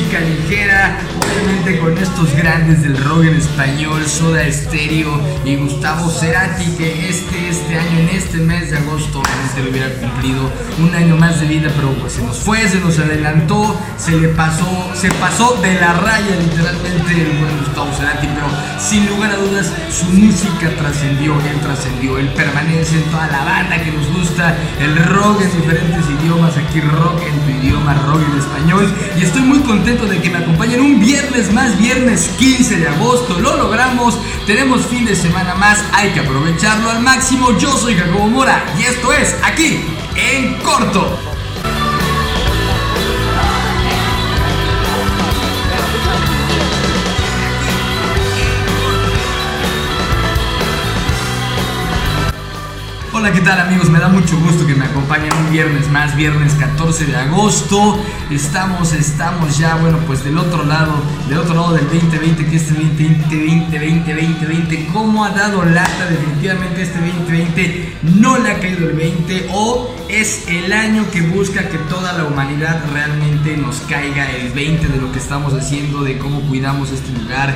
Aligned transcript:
música 0.00 0.18
ligera, 0.20 0.96
con 1.60 1.96
estos 1.98 2.34
grandes 2.36 2.82
del 2.82 2.96
rock 3.04 3.24
en 3.24 3.34
español, 3.34 4.02
Soda 4.06 4.50
Stereo 4.50 5.20
y 5.44 5.56
Gustavo 5.56 6.08
Cerati, 6.08 6.64
que 6.78 7.10
este, 7.10 7.50
este 7.50 7.76
año, 7.76 7.98
en 7.98 8.08
este 8.08 8.38
mes 8.38 8.70
de 8.70 8.78
agosto, 8.78 9.20
obviamente 9.20 9.62
lo 9.62 9.70
hubiera 9.70 9.94
cumplido 10.00 10.50
un 10.80 10.94
año 10.94 11.16
más 11.16 11.38
de 11.38 11.46
vida, 11.46 11.70
pero 11.76 11.92
pues 12.00 12.14
se 12.14 12.22
nos 12.22 12.38
fue, 12.38 12.66
se 12.66 12.80
nos 12.80 12.98
adelantó, 12.98 13.78
se 13.98 14.12
le 14.12 14.28
pasó, 14.28 14.90
se 14.94 15.10
pasó 15.12 15.60
de 15.62 15.74
la 15.74 15.92
raya 15.92 16.34
literalmente 16.40 17.12
el 17.12 17.38
buen 17.38 17.58
Gustavo 17.58 17.92
Cerati, 17.92 18.26
pero 18.26 18.46
sin 18.78 19.06
lugar 19.08 19.32
a 19.32 19.36
dudas 19.36 19.70
su 19.90 20.06
música 20.06 20.70
trascendió, 20.78 21.34
él 21.34 21.60
trascendió, 21.60 22.16
él 22.16 22.28
permanece 22.28 22.96
en 22.96 23.04
toda 23.10 23.28
la 23.28 23.44
banda 23.44 23.84
que 23.84 23.92
nos 23.92 24.06
gusta, 24.08 24.56
el 24.80 24.96
rock 24.96 25.42
en 25.42 25.60
diferentes 25.60 26.04
idiomas, 26.20 26.56
aquí 26.56 26.80
rock 26.80 27.20
en 27.22 27.38
tu 27.40 27.66
idioma, 27.66 27.94
rock 28.06 28.22
en 28.32 28.38
español, 28.38 28.94
y 29.18 29.22
estoy 29.22 29.42
muy 29.42 29.58
contento 29.60 30.06
de 30.06 30.20
que 30.22 30.30
me 30.30 30.38
acompañen 30.38 30.80
un 30.80 30.98
viernes 30.98 31.49
más, 31.50 31.78
viernes 31.78 32.28
15 32.38 32.76
de 32.76 32.88
agosto, 32.88 33.38
lo 33.38 33.56
logramos, 33.56 34.18
tenemos 34.46 34.86
fin 34.86 35.04
de 35.04 35.16
semana 35.16 35.54
más, 35.54 35.82
hay 35.92 36.10
que 36.10 36.20
aprovecharlo 36.20 36.90
al 36.90 37.00
máximo, 37.00 37.56
yo 37.58 37.76
soy 37.76 37.94
Jacobo 37.94 38.28
Mora, 38.28 38.64
y 38.78 38.82
esto 38.82 39.12
es 39.12 39.36
aquí, 39.42 39.84
en 40.16 40.54
corto. 40.62 41.18
Hola, 53.20 53.34
¿qué 53.34 53.42
tal 53.42 53.60
amigos? 53.60 53.90
Me 53.90 53.98
da 53.98 54.08
mucho 54.08 54.40
gusto 54.40 54.66
que 54.66 54.74
me 54.74 54.86
acompañen 54.86 55.30
un 55.44 55.52
viernes 55.52 55.90
más, 55.90 56.16
viernes 56.16 56.54
14 56.54 57.04
de 57.04 57.16
agosto. 57.16 58.02
Estamos, 58.30 58.94
estamos 58.94 59.58
ya, 59.58 59.74
bueno, 59.74 59.98
pues 60.06 60.24
del 60.24 60.38
otro 60.38 60.64
lado, 60.64 60.94
del 61.28 61.36
otro 61.36 61.52
lado 61.52 61.74
del 61.74 61.84
2020, 61.84 62.46
que 62.46 62.56
este 62.56 62.72
2020, 62.72 63.36
2020, 63.36 64.14
2020, 64.14 64.86
¿cómo 64.94 65.22
ha 65.22 65.32
dado 65.32 65.62
lata? 65.66 66.06
Definitivamente 66.08 66.80
este 66.80 66.98
2020 66.98 67.98
no 68.14 68.38
le 68.38 68.52
ha 68.52 68.58
caído 68.58 68.88
el 68.88 68.96
20 68.96 69.48
o 69.52 69.94
es 70.08 70.48
el 70.48 70.72
año 70.72 71.04
que 71.10 71.20
busca 71.20 71.68
que 71.68 71.76
toda 71.76 72.14
la 72.14 72.24
humanidad 72.24 72.82
realmente 72.90 73.54
nos 73.58 73.80
caiga 73.80 74.30
el 74.30 74.50
20 74.52 74.88
de 74.88 74.96
lo 74.96 75.12
que 75.12 75.18
estamos 75.18 75.52
haciendo, 75.52 76.04
de 76.04 76.16
cómo 76.16 76.40
cuidamos 76.48 76.90
este 76.90 77.12
lugar 77.12 77.54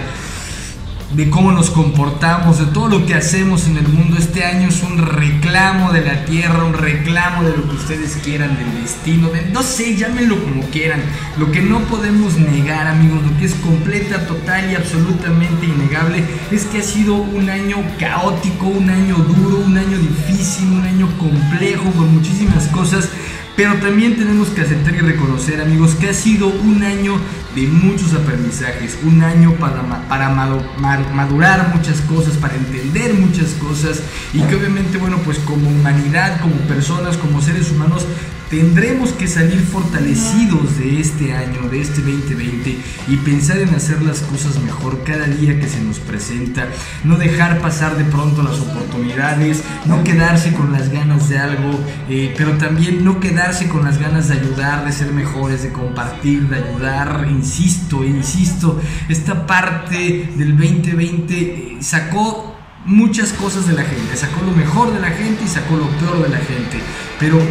de 1.15 1.31
cómo 1.31 1.53
nos 1.53 1.71
comportamos, 1.71 2.59
de 2.59 2.67
todo 2.67 2.89
lo 2.89 3.07
que 3.07 3.15
hacemos 3.15 3.67
en 3.67 3.77
el 3.77 3.87
mundo. 3.87 4.17
Este 4.19 4.45
año 4.45 4.69
es 4.69 4.83
un 4.83 4.99
reclamo 4.99 5.93
de 5.93 6.05
la 6.05 6.25
tierra, 6.25 6.65
un 6.65 6.75
reclamo 6.75 7.45
de 7.45 7.57
lo 7.57 7.69
que 7.69 7.77
ustedes 7.77 8.17
quieran, 8.17 8.57
del 8.57 8.83
destino, 8.83 9.29
de, 9.29 9.43
no 9.53 9.63
sé, 9.63 9.97
llámenlo 9.97 10.43
como 10.43 10.63
quieran. 10.71 11.01
Lo 11.39 11.53
que 11.53 11.63
no 11.63 11.81
podemos 11.81 12.37
negar, 12.37 12.89
amigos, 12.89 13.21
lo 13.23 13.39
que 13.39 13.45
es 13.45 13.55
completa, 13.55 14.27
total 14.27 14.73
y 14.73 14.75
absolutamente 14.75 15.67
innegable, 15.67 16.25
es 16.51 16.65
que 16.65 16.79
ha 16.79 16.83
sido 16.83 17.15
un 17.15 17.49
año 17.49 17.77
caótico, 17.99 18.67
un 18.67 18.91
año 18.91 19.15
duro, 19.17 19.59
un 19.65 19.79
año 19.79 19.99
difícil, 19.99 20.69
un 20.73 20.83
año 20.85 21.09
complejo, 21.19 21.91
con 21.93 22.13
muchísimas 22.13 22.67
cosas. 22.69 23.09
Pero 23.57 23.75
también 23.75 24.17
tenemos 24.17 24.49
que 24.49 24.63
aceptar 24.63 24.97
y 24.97 24.99
reconocer, 24.99 25.61
amigos, 25.61 25.95
que 25.95 26.09
ha 26.09 26.15
sido 26.15 26.49
un 26.49 26.83
año 26.83 27.21
de 27.55 27.67
muchos 27.69 28.13
aprendizajes, 28.15 28.99
un 29.05 29.23
año 29.23 29.53
para, 29.55 29.83
para 30.09 30.31
madu- 30.35 30.63
ma- 30.79 30.99
madurar 31.15 31.73
muchas 31.75 32.01
cosas, 32.03 32.35
para 32.37 32.55
entender 32.57 33.15
muchas 33.15 33.51
cosas. 33.61 34.01
Y 34.33 34.41
que 34.43 34.57
obviamente, 34.57 34.99
bueno, 34.99 35.19
pues 35.25 35.39
como 35.39 35.71
humanidad, 35.71 36.41
como 36.41 36.55
personas, 36.69 37.17
como 37.17 37.41
seres 37.41 37.71
humanos, 37.71 38.07
tendremos 38.51 39.13
que 39.13 39.27
salir 39.27 39.61
fortalecidos 39.61 40.79
de 40.79 41.01
este 41.01 41.33
año, 41.33 41.69
de 41.71 41.81
este 41.81 42.01
2020 42.03 42.79
y 43.09 43.17
pensar 43.19 43.59
en 43.59 43.75
hacer 43.75 44.03
las 44.03 44.21
cosas 44.21 44.59
mejor 44.61 45.03
cada 45.05 45.27
día 45.27 45.59
que 45.59 45.69
se 45.69 45.81
nos 45.81 45.99
presenta, 45.99 46.69
no 47.05 47.17
dejar 47.17 47.61
pasar 47.61 47.97
de 47.97 48.05
pronto 48.05 48.43
las 48.43 48.61
oportunidades, 48.61 49.63
no 49.87 50.05
quedarse 50.05 50.53
con 50.53 50.73
las 50.73 50.91
ganas 50.91 51.29
de 51.29 51.39
algo, 51.39 51.79
eh, 52.09 52.35
pero 52.37 52.53
también 52.53 53.05
no 53.05 53.21
quedarse 53.21 53.69
con 53.69 53.85
las 53.85 53.99
ganas 53.99 54.29
de 54.29 54.35
ayudar, 54.35 54.85
de 54.85 54.93
ser 54.93 55.13
mejores, 55.13 55.63
de 55.63 55.73
compartir, 55.73 56.49
de 56.49 56.57
ayudar, 56.57 57.27
insisto, 57.31 58.05
insisto, 58.05 58.81
esta 59.09 59.47
parte 59.47 60.31
del 60.37 60.57
2020 60.57 61.35
eh, 61.35 61.77
sacó 61.81 62.54
muchas 62.87 63.33
cosas 63.33 63.67
de 63.67 63.73
la 63.73 63.83
gente, 63.83 64.17
sacó 64.17 64.43
lo 64.43 64.53
mejor 64.53 64.93
de 64.93 65.01
la 65.01 65.11
gente 65.11 65.45
y 65.45 65.49
sacó 65.49 65.77
lo 65.77 65.89
peor 65.99 66.23
de 66.23 66.29
la 66.29 66.39
gente, 66.39 66.79
pero 67.19 67.39
eh, 67.39 67.47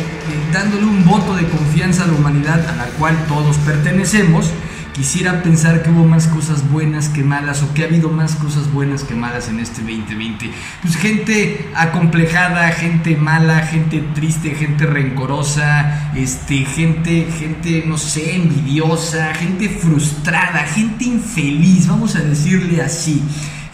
dándole 0.52 0.86
un 0.86 1.06
voto 1.06 1.36
de 1.36 1.48
confianza 1.48 2.04
a 2.04 2.08
la 2.08 2.14
humanidad 2.14 2.68
a 2.70 2.76
la 2.76 2.86
cual 2.98 3.18
todos 3.28 3.58
pertenecemos, 3.58 4.52
quisiera 4.94 5.42
pensar 5.42 5.82
que 5.82 5.90
hubo 5.90 6.06
más 6.06 6.28
cosas 6.28 6.70
buenas 6.70 7.10
que 7.10 7.24
malas 7.24 7.64
o 7.64 7.74
que 7.74 7.82
ha 7.82 7.88
habido 7.88 8.10
más 8.10 8.36
cosas 8.36 8.72
buenas 8.72 9.04
que 9.04 9.16
malas 9.16 9.50
en 9.50 9.60
este 9.60 9.82
2020. 9.82 10.52
Pues 10.84 10.96
gente 10.98 11.68
acomplejada, 11.74 12.70
gente 12.70 13.16
mala, 13.16 13.66
gente 13.66 14.04
triste, 14.14 14.52
gente 14.52 14.86
rencorosa, 14.86 16.12
este, 16.16 16.66
gente, 16.66 17.28
gente, 17.40 17.84
no 17.88 17.98
sé, 17.98 18.36
envidiosa, 18.36 19.34
gente 19.34 19.68
frustrada, 19.68 20.60
gente 20.60 21.06
infeliz, 21.06 21.88
vamos 21.88 22.16
a 22.16 22.22
decirle 22.22 22.84
así 22.84 23.24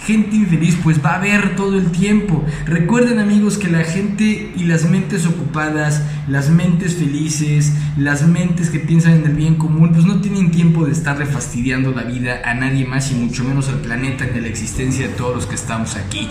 gente 0.09 0.37
infeliz 0.37 0.75
pues 0.81 1.05
va 1.05 1.11
a 1.11 1.15
haber 1.17 1.55
todo 1.55 1.77
el 1.77 1.91
tiempo. 1.91 2.43
Recuerden 2.65 3.19
amigos 3.19 3.59
que 3.59 3.67
la 3.67 3.83
gente 3.83 4.51
y 4.57 4.63
las 4.63 4.89
mentes 4.89 5.27
ocupadas, 5.27 6.01
las 6.27 6.49
mentes 6.49 6.95
felices, 6.95 7.73
las 7.95 8.27
mentes 8.27 8.71
que 8.71 8.79
piensan 8.79 9.19
en 9.19 9.25
el 9.25 9.33
bien 9.33 9.55
común, 9.55 9.91
pues 9.93 10.05
no 10.05 10.19
tienen 10.19 10.49
tiempo 10.49 10.83
de 10.83 10.93
estarle 10.93 11.27
fastidiando 11.27 11.91
la 11.91 12.01
vida 12.01 12.41
a 12.43 12.55
nadie 12.55 12.85
más 12.85 13.11
y 13.11 13.15
mucho 13.15 13.43
menos 13.43 13.69
al 13.69 13.81
planeta 13.81 14.25
ni 14.25 14.39
a 14.39 14.41
la 14.41 14.47
existencia 14.47 15.07
de 15.07 15.13
todos 15.13 15.35
los 15.35 15.45
que 15.45 15.53
estamos 15.53 15.95
aquí. 15.95 16.27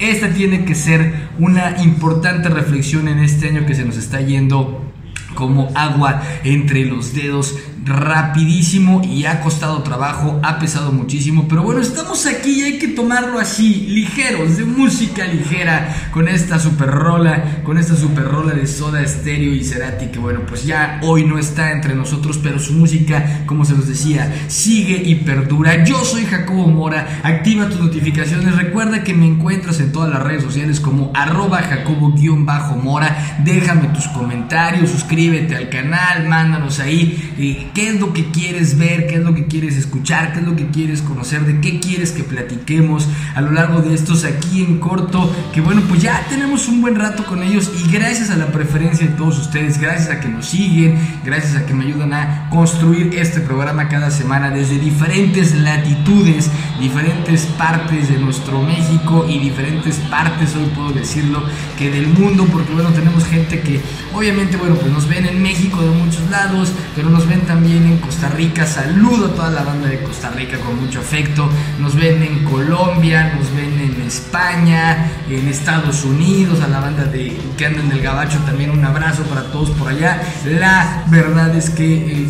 Esta 0.00 0.30
tiene 0.30 0.64
que 0.64 0.74
ser 0.74 1.28
una 1.38 1.80
importante 1.84 2.48
reflexión 2.48 3.06
en 3.06 3.20
este 3.20 3.50
año 3.50 3.64
que 3.64 3.76
se 3.76 3.84
nos 3.84 3.96
está 3.96 4.20
yendo 4.20 4.90
como 5.36 5.70
agua 5.76 6.20
entre 6.42 6.84
los 6.84 7.14
dedos 7.14 7.54
rapidísimo 7.84 9.02
y 9.04 9.24
ha 9.24 9.40
costado 9.40 9.82
trabajo, 9.82 10.40
ha 10.42 10.58
pesado 10.58 10.92
muchísimo, 10.92 11.46
pero 11.48 11.62
bueno, 11.62 11.80
estamos 11.80 12.26
aquí 12.26 12.60
y 12.60 12.62
hay 12.62 12.78
que 12.78 12.88
tomarlo 12.88 13.38
así, 13.38 13.86
ligeros, 13.88 14.56
de 14.56 14.64
música 14.64 15.26
ligera, 15.26 16.10
con 16.10 16.28
esta 16.28 16.58
super 16.58 16.90
rola, 16.90 17.62
con 17.64 17.78
esta 17.78 17.96
super 17.96 18.24
rola 18.24 18.52
de 18.52 18.66
Soda 18.66 19.06
Stereo 19.06 19.54
y 19.54 19.64
Cerati, 19.64 20.06
que 20.06 20.18
bueno, 20.18 20.40
pues 20.46 20.64
ya 20.64 21.00
hoy 21.02 21.24
no 21.24 21.38
está 21.38 21.72
entre 21.72 21.94
nosotros, 21.94 22.38
pero 22.42 22.58
su 22.58 22.72
música, 22.74 23.42
como 23.46 23.64
se 23.64 23.74
los 23.74 23.88
decía, 23.88 24.30
sigue 24.48 25.02
y 25.04 25.16
perdura. 25.16 25.84
Yo 25.84 26.04
soy 26.04 26.26
Jacobo 26.26 26.68
Mora 26.68 27.20
activa 27.22 27.68
tus 27.68 27.80
notificaciones, 27.80 28.56
recuerda 28.56 29.02
que 29.02 29.14
me 29.14 29.26
encuentras 29.26 29.80
en 29.80 29.92
todas 29.92 30.10
las 30.10 30.22
redes 30.22 30.42
sociales 30.42 30.80
como 30.80 31.10
arroba 31.14 31.58
jacobo-mora, 31.62 33.38
déjame 33.44 33.88
tus 33.88 34.08
comentarios, 34.08 34.90
suscríbete 34.90 35.56
al 35.56 35.68
canal, 35.68 36.26
mándanos 36.26 36.80
ahí 36.80 37.32
eh, 37.38 37.69
qué 37.74 37.88
es 37.88 38.00
lo 38.00 38.12
que 38.12 38.30
quieres 38.30 38.78
ver, 38.78 39.06
qué 39.06 39.16
es 39.16 39.22
lo 39.22 39.34
que 39.34 39.46
quieres 39.46 39.76
escuchar, 39.76 40.32
qué 40.32 40.40
es 40.40 40.46
lo 40.46 40.56
que 40.56 40.68
quieres 40.68 41.02
conocer, 41.02 41.44
de 41.44 41.60
qué 41.60 41.80
quieres 41.80 42.12
que 42.12 42.24
platiquemos 42.24 43.06
a 43.34 43.40
lo 43.40 43.52
largo 43.52 43.80
de 43.80 43.94
estos 43.94 44.24
aquí 44.24 44.62
en 44.62 44.78
corto, 44.78 45.32
que 45.52 45.60
bueno, 45.60 45.82
pues 45.88 46.02
ya 46.02 46.26
tenemos 46.28 46.68
un 46.68 46.80
buen 46.80 46.96
rato 46.96 47.24
con 47.24 47.42
ellos 47.42 47.70
y 47.84 47.90
gracias 47.92 48.30
a 48.30 48.36
la 48.36 48.46
preferencia 48.46 49.06
de 49.06 49.12
todos 49.14 49.38
ustedes, 49.38 49.80
gracias 49.80 50.10
a 50.10 50.20
que 50.20 50.28
nos 50.28 50.46
siguen, 50.46 50.98
gracias 51.24 51.56
a 51.56 51.66
que 51.66 51.74
me 51.74 51.84
ayudan 51.84 52.12
a 52.12 52.48
construir 52.50 53.14
este 53.14 53.40
programa 53.40 53.88
cada 53.88 54.10
semana 54.10 54.50
desde 54.50 54.78
diferentes 54.78 55.54
latitudes, 55.54 56.50
diferentes 56.80 57.42
partes 57.58 58.08
de 58.08 58.18
nuestro 58.18 58.62
México 58.62 59.26
y 59.28 59.38
diferentes 59.38 59.96
partes, 60.10 60.54
hoy 60.56 60.70
puedo 60.74 60.90
decirlo, 60.90 61.44
que 61.78 61.90
del 61.90 62.08
mundo, 62.08 62.46
porque 62.50 62.72
bueno, 62.72 62.90
tenemos 62.90 63.24
gente 63.24 63.60
que 63.60 63.80
obviamente, 64.12 64.56
bueno, 64.56 64.74
pues 64.74 64.92
nos 64.92 65.08
ven 65.08 65.26
en 65.26 65.42
México 65.42 65.80
de 65.80 65.90
muchos 65.90 66.28
lados, 66.30 66.72
pero 66.94 67.10
nos 67.10 67.26
ven 67.28 67.40
también 67.42 67.59
en 67.66 67.98
Costa 67.98 68.28
Rica, 68.30 68.66
saludo 68.66 69.26
a 69.26 69.34
toda 69.34 69.50
la 69.50 69.62
banda 69.62 69.88
de 69.88 70.02
Costa 70.02 70.30
Rica 70.30 70.58
con 70.58 70.80
mucho 70.80 71.00
afecto, 71.00 71.48
nos 71.78 71.94
ven 71.94 72.22
en 72.22 72.44
Colombia, 72.44 73.34
nos 73.36 73.54
ven 73.54 73.78
en 73.78 74.00
España, 74.06 75.10
en 75.28 75.46
Estados 75.46 76.04
Unidos, 76.04 76.62
a 76.62 76.68
la 76.68 76.80
banda 76.80 77.04
de 77.04 77.36
que 77.58 77.66
anda 77.66 77.80
en 77.80 77.92
el 77.92 78.00
Gabacho 78.00 78.38
también 78.46 78.70
un 78.70 78.82
abrazo 78.84 79.24
para 79.24 79.42
todos 79.52 79.70
por 79.70 79.88
allá. 79.88 80.22
La 80.46 81.04
verdad 81.08 81.54
es 81.54 81.68
que 81.68 82.22
eh, 82.22 82.28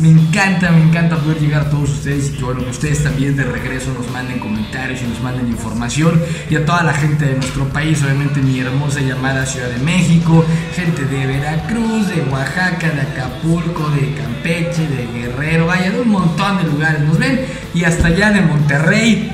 me 0.00 0.10
encanta, 0.10 0.70
me 0.70 0.82
encanta 0.82 1.16
poder 1.16 1.38
llegar 1.38 1.62
a 1.62 1.70
todos 1.70 1.90
ustedes 1.90 2.30
y 2.30 2.32
que 2.36 2.44
bueno, 2.44 2.62
ustedes 2.68 3.02
también 3.02 3.36
de 3.36 3.44
regreso 3.44 3.92
nos 3.94 4.10
manden 4.10 4.38
comentarios 4.38 5.00
y 5.02 5.06
nos 5.06 5.20
manden 5.22 5.48
información. 5.48 6.20
Y 6.50 6.56
a 6.56 6.64
toda 6.64 6.82
la 6.82 6.92
gente 6.92 7.24
de 7.24 7.34
nuestro 7.36 7.68
país, 7.68 8.02
obviamente 8.02 8.40
mi 8.40 8.58
hermosa 8.60 9.00
llamada 9.00 9.46
Ciudad 9.46 9.68
de 9.68 9.78
México, 9.78 10.44
gente 10.74 11.04
de 11.04 11.26
Veracruz, 11.26 12.08
de 12.08 12.22
Oaxaca, 12.30 12.90
de 12.90 13.00
Acapulco, 13.00 13.88
de 13.90 14.14
Campeche, 14.14 14.86
de 14.88 15.06
Guerrero, 15.06 15.66
vaya, 15.66 15.90
de 15.90 16.00
un 16.00 16.10
montón 16.10 16.58
de 16.58 16.64
lugares 16.64 17.00
nos 17.02 17.18
ven. 17.18 17.46
Y 17.74 17.84
hasta 17.84 18.08
allá 18.08 18.30
de 18.30 18.42
Monterrey. 18.42 19.32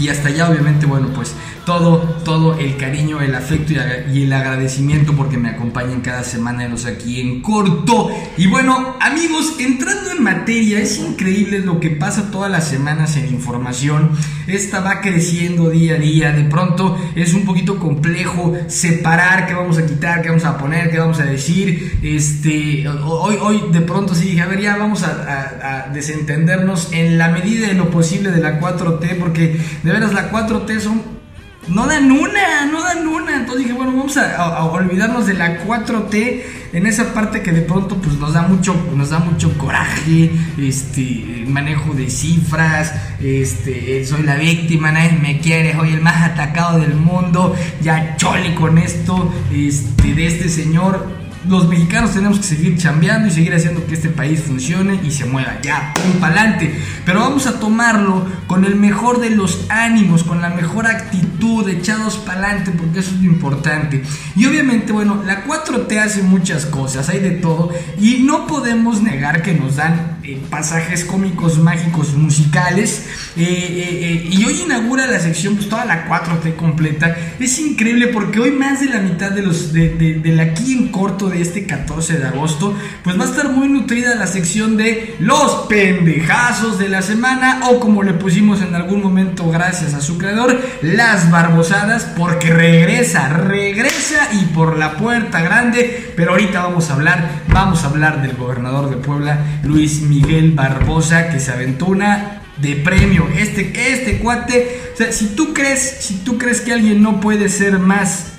Y 0.00 0.08
hasta 0.08 0.28
allá 0.28 0.48
obviamente 0.48 0.86
bueno 0.86 1.08
pues 1.14 1.34
todo, 1.64 1.98
todo 2.24 2.58
el 2.58 2.76
cariño, 2.76 3.20
el 3.20 3.34
afecto 3.34 3.72
y 4.12 4.22
el 4.22 4.32
agradecimiento 4.32 5.14
porque 5.14 5.36
me 5.36 5.50
acompañan 5.50 6.00
cada 6.00 6.24
semana 6.24 6.64
en 6.64 6.72
los 6.72 6.86
aquí 6.86 7.20
en 7.20 7.40
corto. 7.40 8.10
Y 8.36 8.46
bueno, 8.46 8.96
amigos, 9.00 9.54
entrando 9.58 10.10
en 10.10 10.22
materia, 10.22 10.80
es 10.80 10.98
increíble 10.98 11.60
lo 11.60 11.80
que 11.80 11.90
pasa 11.90 12.30
todas 12.30 12.50
las 12.50 12.66
semanas 12.68 13.16
en 13.16 13.28
información. 13.28 14.10
Esta 14.46 14.80
va 14.80 15.00
creciendo 15.00 15.70
día 15.70 15.94
a 15.94 15.98
día. 15.98 16.32
De 16.32 16.44
pronto 16.44 16.98
es 17.14 17.34
un 17.34 17.44
poquito 17.44 17.78
complejo 17.78 18.54
separar 18.68 19.46
qué 19.46 19.54
vamos 19.54 19.78
a 19.78 19.86
quitar, 19.86 20.22
qué 20.22 20.28
vamos 20.28 20.44
a 20.44 20.58
poner, 20.58 20.90
qué 20.90 20.98
vamos 20.98 21.20
a 21.20 21.24
decir. 21.24 21.98
Este, 22.02 22.88
hoy, 22.88 23.36
hoy 23.40 23.62
de 23.72 23.80
pronto 23.80 24.14
sí 24.14 24.30
dije, 24.30 24.42
a 24.42 24.46
ver, 24.46 24.60
ya 24.60 24.76
vamos 24.76 25.04
a, 25.04 25.86
a 25.86 25.88
desentendernos 25.92 26.92
en 26.92 27.18
la 27.18 27.28
medida 27.28 27.68
de 27.68 27.74
lo 27.74 27.90
posible 27.90 28.30
de 28.30 28.40
la 28.40 28.60
4T, 28.60 29.18
porque 29.18 29.56
de 29.82 29.92
veras 29.92 30.12
la 30.12 30.30
4T 30.30 30.80
son 30.80 31.21
no 31.68 31.86
dan 31.86 32.10
una, 32.10 32.66
no 32.66 32.82
dan 32.82 33.06
una. 33.06 33.36
Entonces 33.36 33.64
dije, 33.64 33.72
bueno, 33.72 33.92
vamos 33.96 34.16
a, 34.16 34.64
olvidarnos 34.64 35.26
de 35.26 35.34
la 35.34 35.64
4T 35.64 36.42
en 36.72 36.86
esa 36.86 37.12
parte 37.12 37.42
que 37.42 37.52
de 37.52 37.62
pronto 37.62 37.96
pues 37.96 38.16
nos 38.16 38.32
da 38.32 38.42
mucho, 38.42 38.74
nos 38.94 39.10
da 39.10 39.18
mucho 39.18 39.56
coraje, 39.58 40.32
este, 40.58 41.44
manejo 41.46 41.94
de 41.94 42.08
cifras, 42.10 42.94
este, 43.20 44.04
soy 44.06 44.22
la 44.22 44.36
víctima, 44.36 44.90
nadie 44.90 45.18
me 45.20 45.38
quiere, 45.38 45.74
soy 45.74 45.92
el 45.92 46.00
más 46.00 46.30
atacado 46.30 46.80
del 46.80 46.94
mundo, 46.94 47.54
ya 47.82 48.16
chole 48.16 48.54
con 48.54 48.78
esto, 48.78 49.32
este, 49.52 50.14
de 50.14 50.26
este 50.26 50.48
señor 50.48 51.21
los 51.48 51.68
mexicanos 51.68 52.12
tenemos 52.12 52.38
que 52.38 52.44
seguir 52.44 52.78
chambeando 52.78 53.28
y 53.28 53.30
seguir 53.30 53.54
haciendo 53.54 53.84
que 53.86 53.94
este 53.94 54.08
país 54.08 54.40
funcione 54.40 55.00
y 55.02 55.10
se 55.10 55.24
mueva 55.24 55.60
ya, 55.62 55.92
un 56.04 56.20
pa'lante. 56.20 56.78
Pero 57.04 57.20
vamos 57.20 57.46
a 57.46 57.58
tomarlo 57.58 58.26
con 58.46 58.64
el 58.64 58.76
mejor 58.76 59.20
de 59.20 59.30
los 59.30 59.66
ánimos, 59.68 60.24
con 60.24 60.40
la 60.40 60.50
mejor 60.50 60.86
actitud, 60.86 61.68
echados 61.68 62.16
pa'lante, 62.18 62.70
porque 62.70 63.00
eso 63.00 63.10
es 63.14 63.22
lo 63.22 63.30
importante. 63.30 64.02
Y 64.36 64.46
obviamente, 64.46 64.92
bueno, 64.92 65.22
la 65.24 65.44
4T 65.44 65.98
hace 65.98 66.22
muchas 66.22 66.66
cosas, 66.66 67.08
hay 67.08 67.20
de 67.20 67.30
todo, 67.32 67.70
y 67.98 68.22
no 68.22 68.46
podemos 68.46 69.02
negar 69.02 69.42
que 69.42 69.54
nos 69.54 69.76
dan 69.76 70.11
eh, 70.24 70.40
pasajes 70.48 71.04
cómicos, 71.04 71.58
mágicos, 71.58 72.14
musicales. 72.14 73.06
Eh, 73.36 73.42
eh, 73.44 74.28
y 74.30 74.44
hoy 74.44 74.60
inaugura 74.64 75.06
la 75.06 75.18
sección, 75.18 75.56
pues 75.56 75.68
toda 75.68 75.84
la 75.84 76.06
4T 76.06 76.54
completa. 76.54 77.16
Es 77.40 77.58
increíble 77.58 78.08
porque 78.08 78.38
hoy 78.38 78.52
más 78.52 78.80
de 78.80 78.86
la 78.86 79.00
mitad 79.00 79.32
de 79.32 79.42
los 79.42 79.72
de, 79.72 79.88
de, 79.88 80.40
aquí 80.40 80.74
en 80.74 80.88
corto 80.88 81.28
de 81.28 81.42
este 81.42 81.66
14 81.66 82.18
de 82.18 82.26
agosto, 82.26 82.76
pues 83.02 83.18
va 83.18 83.24
a 83.24 83.28
estar 83.28 83.48
muy 83.50 83.68
nutrida 83.68 84.14
la 84.14 84.26
sección 84.26 84.76
de 84.76 85.16
los 85.18 85.66
pendejazos 85.68 86.78
de 86.78 86.88
la 86.88 87.02
semana 87.02 87.60
o 87.68 87.80
como 87.80 88.02
le 88.02 88.12
pusimos 88.12 88.62
en 88.62 88.74
algún 88.74 89.02
momento 89.02 89.50
gracias 89.50 89.94
a 89.94 90.00
su 90.00 90.18
creador, 90.18 90.60
las 90.82 91.30
barbosadas 91.30 92.04
porque 92.16 92.50
regresa, 92.50 93.28
regresa 93.28 94.28
y 94.32 94.44
por 94.46 94.78
la 94.78 94.96
puerta 94.96 95.40
grande, 95.40 96.12
pero 96.14 96.32
ahorita 96.32 96.62
vamos 96.62 96.90
a 96.90 96.94
hablar, 96.94 97.42
vamos 97.48 97.82
a 97.82 97.88
hablar 97.88 98.22
del 98.22 98.36
gobernador 98.36 98.90
de 98.90 98.96
Puebla, 98.96 99.60
Luis 99.64 100.02
Miguel 100.12 100.52
Barbosa, 100.52 101.30
que 101.30 101.40
se 101.40 101.52
aventuna 101.52 102.42
de 102.58 102.76
premio. 102.76 103.26
Este, 103.34 103.72
este 103.92 104.18
cuate, 104.18 104.92
o 104.92 104.96
sea, 104.96 105.10
si 105.10 105.28
tú 105.28 105.54
crees, 105.54 105.80
si 106.00 106.16
tú 106.16 106.36
crees 106.36 106.60
que 106.60 106.72
alguien 106.72 107.02
no 107.02 107.20
puede 107.20 107.48
ser 107.48 107.78
más 107.78 108.32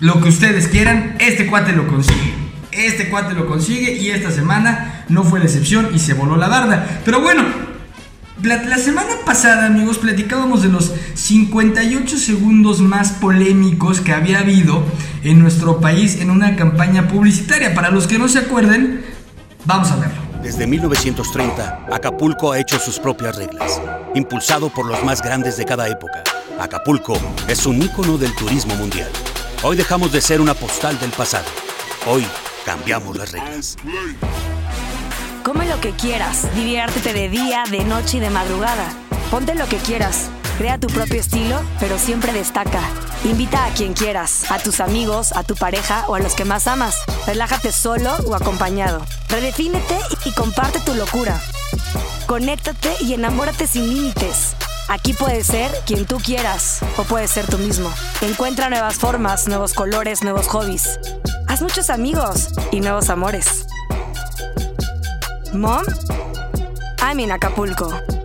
lo 0.00 0.20
que 0.20 0.28
ustedes 0.28 0.68
quieran, 0.68 1.16
este 1.18 1.46
cuate 1.46 1.72
lo 1.72 1.86
consigue. 1.86 2.34
Este 2.72 3.08
cuate 3.08 3.34
lo 3.34 3.46
consigue 3.46 3.94
y 3.94 4.10
esta 4.10 4.30
semana 4.30 5.04
no 5.08 5.24
fue 5.24 5.38
la 5.38 5.46
excepción 5.46 5.88
y 5.94 5.98
se 5.98 6.14
voló 6.14 6.36
la 6.36 6.48
barda. 6.48 7.00
Pero 7.04 7.20
bueno, 7.20 7.44
la, 8.42 8.62
la, 8.64 8.78
semana 8.78 9.10
pasada, 9.24 9.66
amigos, 9.66 9.98
platicábamos 9.98 10.62
de 10.62 10.68
los 10.68 10.92
58 11.14 12.18
segundos 12.18 12.80
más 12.80 13.12
polémicos 13.12 14.00
que 14.00 14.12
había 14.12 14.40
habido 14.40 14.84
en 15.22 15.38
nuestro 15.38 15.80
país 15.80 16.20
en 16.20 16.30
una 16.30 16.56
campaña 16.56 17.08
publicitaria. 17.08 17.74
Para 17.74 17.90
los 17.90 18.06
que 18.06 18.18
no 18.18 18.28
se 18.28 18.40
acuerden, 18.40 19.11
vamos 19.64 19.90
a 19.90 19.96
verlo. 19.96 20.20
Desde 20.42 20.66
1930, 20.66 21.86
Acapulco 21.92 22.52
ha 22.52 22.58
hecho 22.58 22.78
sus 22.78 22.98
propias 22.98 23.36
reglas, 23.36 23.80
impulsado 24.14 24.70
por 24.70 24.86
los 24.86 25.02
más 25.04 25.22
grandes 25.22 25.56
de 25.56 25.64
cada 25.64 25.88
época. 25.88 26.24
Acapulco 26.58 27.16
es 27.48 27.64
un 27.66 27.80
ícono 27.80 28.18
del 28.18 28.34
turismo 28.34 28.74
mundial. 28.74 29.10
Hoy 29.62 29.76
dejamos 29.76 30.10
de 30.12 30.20
ser 30.20 30.40
una 30.40 30.54
postal 30.54 30.98
del 30.98 31.10
pasado. 31.10 31.46
Hoy 32.06 32.26
cambiamos 32.66 33.16
las 33.16 33.30
reglas. 33.30 33.76
Come 35.44 35.68
lo 35.68 35.80
que 35.80 35.92
quieras, 35.92 36.52
diviértete 36.54 37.12
de 37.12 37.28
día, 37.28 37.64
de 37.70 37.84
noche 37.84 38.16
y 38.16 38.20
de 38.20 38.30
madrugada. 38.30 38.92
Ponte 39.30 39.54
lo 39.54 39.66
que 39.66 39.76
quieras. 39.76 40.28
Crea 40.62 40.78
tu 40.78 40.86
propio 40.86 41.18
estilo, 41.18 41.60
pero 41.80 41.98
siempre 41.98 42.32
destaca. 42.32 42.80
Invita 43.24 43.64
a 43.64 43.70
quien 43.70 43.94
quieras, 43.94 44.48
a 44.48 44.60
tus 44.60 44.78
amigos, 44.78 45.32
a 45.32 45.42
tu 45.42 45.56
pareja 45.56 46.04
o 46.06 46.14
a 46.14 46.20
los 46.20 46.36
que 46.36 46.44
más 46.44 46.68
amas. 46.68 46.94
Relájate 47.26 47.72
solo 47.72 48.14
o 48.26 48.36
acompañado. 48.36 49.04
Redefínete 49.28 49.98
y 50.24 50.30
comparte 50.30 50.78
tu 50.78 50.94
locura. 50.94 51.42
Conéctate 52.28 52.94
y 53.00 53.12
enamórate 53.12 53.66
sin 53.66 53.92
límites. 53.92 54.54
Aquí 54.88 55.14
puedes 55.14 55.48
ser 55.48 55.68
quien 55.84 56.06
tú 56.06 56.18
quieras 56.18 56.78
o 56.96 57.02
puedes 57.02 57.32
ser 57.32 57.48
tú 57.48 57.58
mismo. 57.58 57.92
Encuentra 58.20 58.70
nuevas 58.70 58.94
formas, 58.94 59.48
nuevos 59.48 59.74
colores, 59.74 60.22
nuevos 60.22 60.46
hobbies. 60.46 61.00
Haz 61.48 61.60
muchos 61.60 61.90
amigos 61.90 62.50
y 62.70 62.78
nuevos 62.78 63.10
amores. 63.10 63.66
Mom, 65.52 65.82
I'm 67.00 67.18
in 67.18 67.32
Acapulco. 67.32 68.21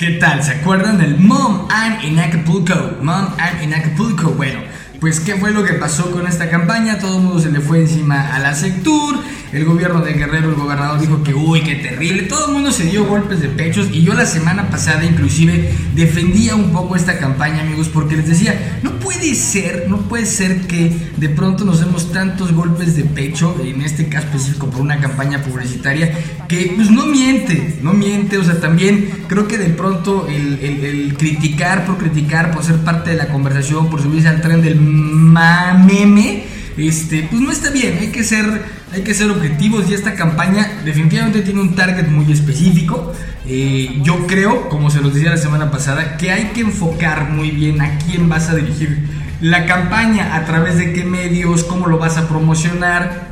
¿Qué 0.00 0.12
tal? 0.12 0.42
¿Se 0.42 0.52
acuerdan 0.52 0.96
del 0.96 1.18
Mom, 1.18 1.68
I'm 1.68 2.02
in 2.02 2.18
Acapulco? 2.18 2.96
Mom, 3.02 3.26
I'm 3.38 3.62
in 3.62 3.74
Acapulco. 3.74 4.30
Bueno, 4.30 4.60
pues 4.98 5.20
¿qué 5.20 5.34
fue 5.34 5.50
lo 5.50 5.62
que 5.62 5.74
pasó 5.74 6.10
con 6.10 6.26
esta 6.26 6.48
campaña? 6.48 6.98
Todo 6.98 7.18
el 7.18 7.24
mundo 7.24 7.38
se 7.38 7.50
le 7.50 7.60
fue 7.60 7.80
encima 7.80 8.34
a 8.34 8.38
la 8.38 8.54
Sectur 8.54 9.22
el 9.52 9.64
gobierno 9.64 10.00
de 10.00 10.12
Guerrero, 10.12 10.50
el 10.50 10.54
gobernador 10.54 11.00
dijo 11.00 11.22
que 11.22 11.34
uy, 11.34 11.62
qué 11.62 11.76
terrible. 11.76 12.22
Todo 12.22 12.46
el 12.46 12.52
mundo 12.52 12.70
se 12.70 12.84
dio 12.84 13.04
golpes 13.04 13.40
de 13.40 13.48
pechos 13.48 13.88
y 13.92 14.02
yo 14.02 14.14
la 14.14 14.26
semana 14.26 14.68
pasada 14.70 15.04
inclusive 15.04 15.72
defendía 15.94 16.54
un 16.54 16.72
poco 16.72 16.96
esta 16.96 17.18
campaña, 17.18 17.62
amigos, 17.62 17.88
porque 17.88 18.16
les 18.16 18.28
decía, 18.28 18.80
no 18.82 18.92
puede 19.00 19.34
ser, 19.34 19.86
no 19.88 19.98
puede 20.02 20.26
ser 20.26 20.62
que 20.62 20.92
de 21.16 21.28
pronto 21.28 21.64
nos 21.64 21.80
demos 21.80 22.12
tantos 22.12 22.52
golpes 22.52 22.96
de 22.96 23.04
pecho, 23.04 23.56
en 23.62 23.82
este 23.82 24.08
caso 24.08 24.26
específico 24.26 24.70
por 24.70 24.80
una 24.80 25.00
campaña 25.00 25.42
publicitaria, 25.42 26.12
que 26.48 26.72
pues 26.76 26.90
no 26.90 27.06
miente, 27.06 27.78
no 27.82 27.92
miente, 27.92 28.38
o 28.38 28.44
sea, 28.44 28.60
también 28.60 29.24
creo 29.26 29.48
que 29.48 29.58
de 29.58 29.70
pronto 29.70 30.26
el, 30.28 31.14
criticar 31.18 31.84
por 31.86 31.98
criticar, 31.98 32.52
por 32.52 32.64
ser 32.64 32.76
parte 32.78 33.10
de 33.10 33.16
la 33.16 33.28
conversación, 33.28 33.90
por 33.90 34.00
subirse 34.00 34.28
al 34.28 34.40
tren 34.40 34.62
del 34.62 34.76
meme, 34.80 36.44
este, 36.76 37.26
pues 37.30 37.42
no 37.42 37.50
está 37.50 37.70
bien, 37.70 37.98
hay 38.00 38.08
que 38.08 38.24
ser 38.24 38.79
hay 38.92 39.02
que 39.02 39.14
ser 39.14 39.30
objetivos 39.30 39.88
y 39.88 39.94
esta 39.94 40.14
campaña 40.14 40.80
definitivamente 40.84 41.42
tiene 41.42 41.60
un 41.60 41.74
target 41.74 42.08
muy 42.08 42.30
específico. 42.32 43.12
Eh, 43.46 44.00
yo 44.02 44.26
creo, 44.26 44.68
como 44.68 44.90
se 44.90 45.00
los 45.00 45.14
decía 45.14 45.30
la 45.30 45.36
semana 45.36 45.70
pasada, 45.70 46.16
que 46.16 46.30
hay 46.30 46.46
que 46.46 46.60
enfocar 46.60 47.30
muy 47.30 47.50
bien 47.50 47.80
a 47.80 47.98
quién 47.98 48.28
vas 48.28 48.48
a 48.48 48.56
dirigir 48.56 49.08
la 49.40 49.64
campaña, 49.66 50.36
a 50.36 50.44
través 50.44 50.76
de 50.76 50.92
qué 50.92 51.04
medios, 51.04 51.64
cómo 51.64 51.86
lo 51.86 51.98
vas 51.98 52.16
a 52.16 52.28
promocionar. 52.28 53.30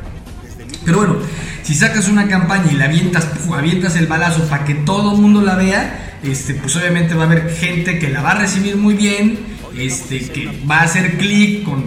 Pero 0.85 0.99
bueno, 0.99 1.15
si 1.63 1.75
sacas 1.75 2.07
una 2.07 2.27
campaña 2.27 2.71
y 2.71 2.75
la 2.75 2.85
avientas, 2.85 3.27
avientas 3.53 3.95
el 3.97 4.07
balazo 4.07 4.47
para 4.49 4.65
que 4.65 4.75
todo 4.75 5.13
el 5.15 5.21
mundo 5.21 5.41
la 5.41 5.55
vea, 5.55 6.17
este, 6.23 6.53
pues 6.53 6.75
obviamente 6.77 7.15
va 7.15 7.23
a 7.23 7.25
haber 7.25 7.53
gente 7.53 7.99
que 7.99 8.09
la 8.09 8.21
va 8.21 8.31
a 8.31 8.35
recibir 8.35 8.75
muy 8.77 8.93
bien 8.93 9.59
este, 9.77 10.19
que 10.19 10.49
va 10.69 10.79
a 10.79 10.83
hacer 10.83 11.17
clic 11.17 11.63
con 11.63 11.85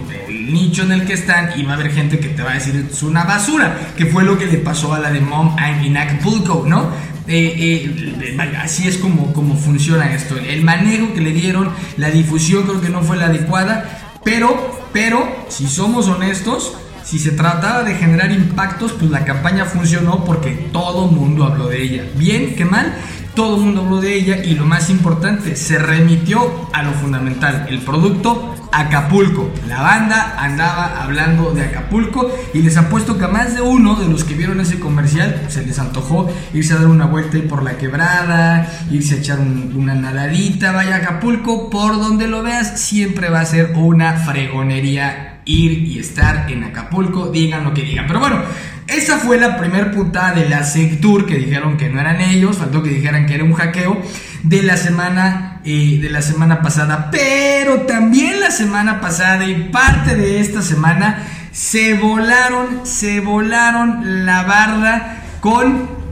nicho 0.51 0.83
en 0.83 0.91
el 0.91 1.05
que 1.05 1.13
están 1.13 1.59
y 1.59 1.63
va 1.63 1.73
a 1.73 1.75
haber 1.75 1.91
gente 1.91 2.19
que 2.19 2.29
te 2.29 2.43
va 2.43 2.51
a 2.51 2.53
decir 2.55 2.87
es 2.91 3.03
una 3.03 3.23
basura, 3.23 3.93
que 3.97 4.05
fue 4.05 4.23
lo 4.23 4.37
que 4.37 4.45
le 4.45 4.57
pasó 4.57 4.93
a 4.93 4.99
la 4.99 5.11
de 5.11 5.21
Mom 5.21 5.55
in 5.83 5.97
Acapulco, 5.97 6.65
¿no? 6.67 6.91
Eh, 7.27 7.87
eh, 8.35 8.37
así 8.61 8.87
es 8.87 8.97
como, 8.97 9.33
como 9.33 9.55
funciona 9.55 10.13
esto. 10.13 10.37
El 10.37 10.63
manejo 10.63 11.13
que 11.13 11.21
le 11.21 11.31
dieron, 11.31 11.69
la 11.97 12.11
difusión 12.11 12.63
creo 12.63 12.81
que 12.81 12.89
no 12.89 13.01
fue 13.01 13.17
la 13.17 13.27
adecuada, 13.27 14.19
pero, 14.23 14.81
pero, 14.91 15.45
si 15.49 15.67
somos 15.67 16.07
honestos, 16.07 16.73
si 17.03 17.19
se 17.19 17.31
trataba 17.31 17.83
de 17.83 17.95
generar 17.95 18.31
impactos, 18.31 18.93
pues 18.93 19.11
la 19.11 19.25
campaña 19.25 19.65
funcionó 19.65 20.23
porque 20.25 20.51
todo 20.71 21.07
mundo 21.07 21.45
habló 21.45 21.67
de 21.67 21.81
ella. 21.81 22.03
Bien, 22.15 22.55
qué 22.55 22.65
mal, 22.65 22.93
todo 23.35 23.57
el 23.57 23.61
mundo 23.63 23.81
habló 23.81 24.01
de 24.01 24.13
ella 24.13 24.43
y 24.43 24.55
lo 24.55 24.65
más 24.65 24.89
importante, 24.89 25.55
se 25.55 25.79
remitió 25.79 26.69
a 26.73 26.83
lo 26.83 26.91
fundamental, 26.93 27.67
el 27.69 27.79
producto 27.79 28.52
Acapulco. 28.73 29.53
La 29.67 29.81
banda 29.81 30.35
andaba 30.37 31.03
hablando 31.03 31.53
de 31.53 31.63
Acapulco 31.63 32.35
y 32.53 32.63
les 32.63 32.75
apuesto 32.75 33.17
que 33.17 33.25
a 33.25 33.27
más 33.27 33.53
de 33.53 33.61
uno 33.61 33.95
de 33.95 34.07
los 34.07 34.23
que 34.23 34.33
vieron 34.33 34.59
ese 34.59 34.79
comercial 34.79 35.45
se 35.47 35.65
les 35.65 35.77
antojó 35.77 36.29
irse 36.53 36.73
a 36.73 36.77
dar 36.77 36.87
una 36.87 37.05
vuelta 37.05 37.37
por 37.47 37.63
la 37.63 37.77
quebrada, 37.77 38.67
irse 38.89 39.15
a 39.15 39.17
echar 39.19 39.39
una 39.39 39.95
nadadita, 39.95 40.71
vaya 40.71 40.97
Acapulco, 40.97 41.69
por 41.69 41.99
donde 41.99 42.27
lo 42.27 42.41
veas, 42.41 42.79
siempre 42.79 43.29
va 43.29 43.41
a 43.41 43.45
ser 43.45 43.73
una 43.75 44.13
fregonería 44.13 45.41
ir 45.45 45.87
y 45.87 45.99
estar 45.99 46.49
en 46.49 46.63
Acapulco, 46.63 47.27
digan 47.27 47.63
lo 47.63 47.73
que 47.73 47.83
digan. 47.83 48.07
Pero 48.07 48.19
bueno, 48.19 48.41
esa 48.87 49.17
fue 49.17 49.39
la 49.39 49.57
primer 49.57 49.91
putada 49.91 50.33
de 50.33 50.49
la 50.49 50.63
Sectur 50.63 51.25
que 51.25 51.35
dijeron 51.35 51.77
que 51.77 51.89
no 51.89 51.99
eran 51.99 52.21
ellos, 52.21 52.57
faltó 52.57 52.81
que 52.81 52.89
dijeran 52.89 53.25
que 53.25 53.35
era 53.35 53.43
un 53.43 53.53
hackeo 53.53 54.01
de 54.43 54.63
la 54.63 54.77
semana 54.77 55.52
de 55.63 56.09
la 56.09 56.21
semana 56.21 56.61
pasada, 56.61 57.09
pero 57.09 57.81
también 57.81 58.39
la 58.41 58.51
semana 58.51 58.99
pasada 58.99 59.45
y 59.45 59.69
parte 59.69 60.15
de 60.15 60.41
esta 60.41 60.61
semana 60.61 61.25
se 61.53 61.93
volaron, 61.93 62.85
se 62.85 63.21
volaron 63.21 64.25
la 64.25 64.43
barra 64.43 65.23
con 65.39 66.03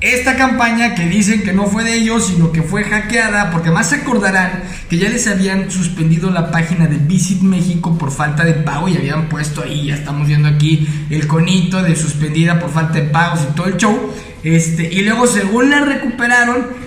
esta 0.00 0.36
campaña 0.36 0.94
que 0.94 1.06
dicen 1.06 1.42
que 1.42 1.52
no 1.52 1.66
fue 1.66 1.82
de 1.82 1.94
ellos, 1.94 2.26
sino 2.26 2.52
que 2.52 2.62
fue 2.62 2.84
hackeada, 2.84 3.50
porque 3.50 3.70
más 3.70 3.88
se 3.88 3.96
acordarán 3.96 4.62
que 4.88 4.98
ya 4.98 5.08
les 5.08 5.26
habían 5.26 5.70
suspendido 5.70 6.30
la 6.30 6.50
página 6.50 6.86
de 6.86 6.96
Visit 6.98 7.40
México 7.40 7.96
por 7.98 8.10
falta 8.10 8.44
de 8.44 8.54
pago 8.54 8.88
y 8.88 8.96
habían 8.96 9.28
puesto 9.28 9.62
ahí, 9.62 9.86
ya 9.86 9.94
estamos 9.94 10.28
viendo 10.28 10.48
aquí 10.48 10.86
el 11.10 11.26
conito 11.26 11.82
de 11.82 11.96
suspendida 11.96 12.58
por 12.58 12.70
falta 12.70 12.94
de 12.94 13.02
pagos 13.02 13.40
y 13.50 13.54
todo 13.54 13.66
el 13.66 13.76
show. 13.76 14.12
Este, 14.44 14.92
y 14.92 15.02
luego 15.02 15.26
según 15.26 15.70
la 15.70 15.80
recuperaron, 15.80 16.85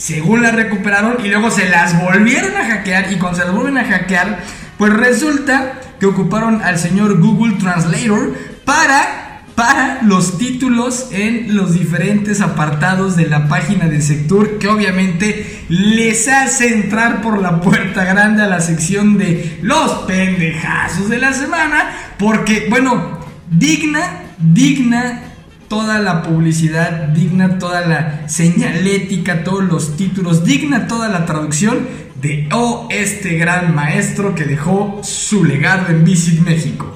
según 0.00 0.42
la 0.42 0.50
recuperaron 0.50 1.18
y 1.22 1.28
luego 1.28 1.50
se 1.50 1.68
las 1.68 2.00
volvieron 2.00 2.56
a 2.56 2.64
hackear 2.64 3.12
y 3.12 3.16
cuando 3.16 3.38
se 3.38 3.44
las 3.44 3.54
vuelven 3.54 3.76
a 3.76 3.84
hackear, 3.84 4.40
pues 4.78 4.94
resulta 4.94 5.74
que 6.00 6.06
ocuparon 6.06 6.62
al 6.62 6.78
señor 6.78 7.20
Google 7.20 7.56
Translator 7.58 8.34
para 8.64 9.42
para 9.54 10.00
los 10.02 10.38
títulos 10.38 11.08
en 11.12 11.54
los 11.54 11.74
diferentes 11.74 12.40
apartados 12.40 13.14
de 13.14 13.26
la 13.26 13.46
página 13.46 13.88
de 13.88 14.00
Sector 14.00 14.58
que 14.58 14.68
obviamente 14.68 15.66
les 15.68 16.28
hace 16.28 16.72
entrar 16.72 17.20
por 17.20 17.42
la 17.42 17.60
puerta 17.60 18.06
grande 18.06 18.42
a 18.42 18.46
la 18.46 18.60
sección 18.62 19.18
de 19.18 19.58
los 19.60 19.90
pendejazos 20.06 21.10
de 21.10 21.18
la 21.18 21.34
semana 21.34 21.90
porque 22.18 22.68
bueno, 22.70 23.20
digna, 23.50 24.22
digna 24.38 25.29
toda 25.70 26.00
la 26.00 26.24
publicidad, 26.24 26.90
digna 27.14 27.60
toda 27.60 27.86
la 27.86 28.28
señalética, 28.28 29.44
todos 29.44 29.62
los 29.62 29.96
títulos, 29.96 30.44
digna 30.44 30.88
toda 30.88 31.08
la 31.08 31.24
traducción 31.24 31.86
de 32.20 32.48
Oh, 32.52 32.88
este 32.90 33.38
gran 33.38 33.72
maestro 33.72 34.34
que 34.34 34.44
dejó 34.46 35.00
su 35.04 35.44
legado 35.44 35.86
en 35.88 36.04
Visit 36.04 36.40
México. 36.40 36.86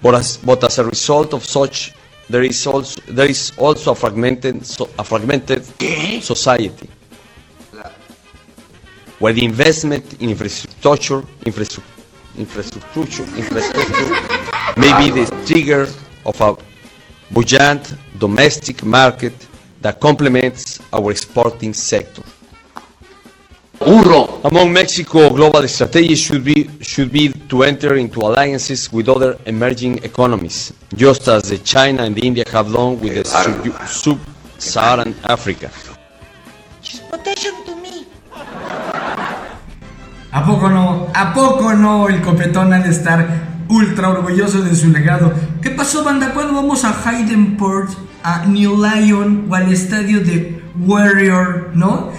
But 0.00 0.14
as, 0.64 0.78
a 0.78 0.84
result 0.84 1.34
of 1.34 1.44
such, 1.44 1.92
there 2.30 2.46
is 2.46 2.66
also, 3.58 3.92
a 3.92 3.94
fragmented, 3.94 4.64
so, 4.64 4.88
a 4.96 5.04
fragmented 5.04 5.62
society 6.22 6.88
where 9.18 9.34
the 9.34 9.44
investment 9.44 10.04
in 10.20 10.30
infrastructure, 10.30 11.22
infrastructure, 11.44 11.92
infrastructure, 12.38 13.24
infrastructure 13.36 14.80
may 14.80 14.96
be 14.96 15.10
the 15.10 15.26
trigger 15.44 15.88
of 16.24 16.40
a 16.40 16.56
buoyant 17.30 17.94
domestic 18.18 18.82
market 18.84 19.34
that 19.80 20.00
complements 20.00 20.80
our 20.92 21.10
exporting 21.10 21.72
sector. 21.72 22.22
Burro. 23.78 24.40
Among 24.44 24.72
Mexico 24.72 25.30
global 25.30 25.66
strategies 25.68 26.18
should 26.18 26.42
be 26.42 26.68
should 26.82 27.12
be 27.12 27.32
to 27.48 27.62
enter 27.62 27.94
into 27.96 28.20
alliances 28.20 28.92
with 28.92 29.08
other 29.08 29.38
emerging 29.46 29.98
economies, 30.02 30.72
just 30.96 31.28
as 31.28 31.44
the 31.48 31.58
China 31.58 32.02
and 32.02 32.14
the 32.14 32.26
India 32.26 32.44
have 32.50 32.72
done 32.72 32.98
with 33.00 33.14
the 33.14 33.24
sub- 33.24 33.86
sub-Saharan 33.86 35.14
Africa. 35.24 35.70
¿A 40.32 40.44
poco 40.44 40.68
no? 40.68 41.08
¿A 41.14 41.32
poco 41.32 41.72
no? 41.72 42.08
El 42.08 42.20
copetón 42.20 42.72
ha 42.72 42.80
de 42.80 42.90
estar 42.90 43.47
ultra 43.68 44.10
orgulloso 44.10 44.62
de 44.62 44.74
su 44.74 44.88
legado. 44.88 45.32
¿Qué 45.60 45.70
pasó, 45.70 46.04
banda? 46.04 46.32
¿Cuándo 46.32 46.54
vamos 46.54 46.84
a 46.84 46.94
Haydenport, 47.04 47.90
a 48.22 48.46
New 48.46 48.82
Lion 48.82 49.46
o 49.48 49.54
al 49.54 49.72
estadio 49.72 50.20
de 50.20 50.62
Warrior, 50.78 51.70
no? 51.74 52.10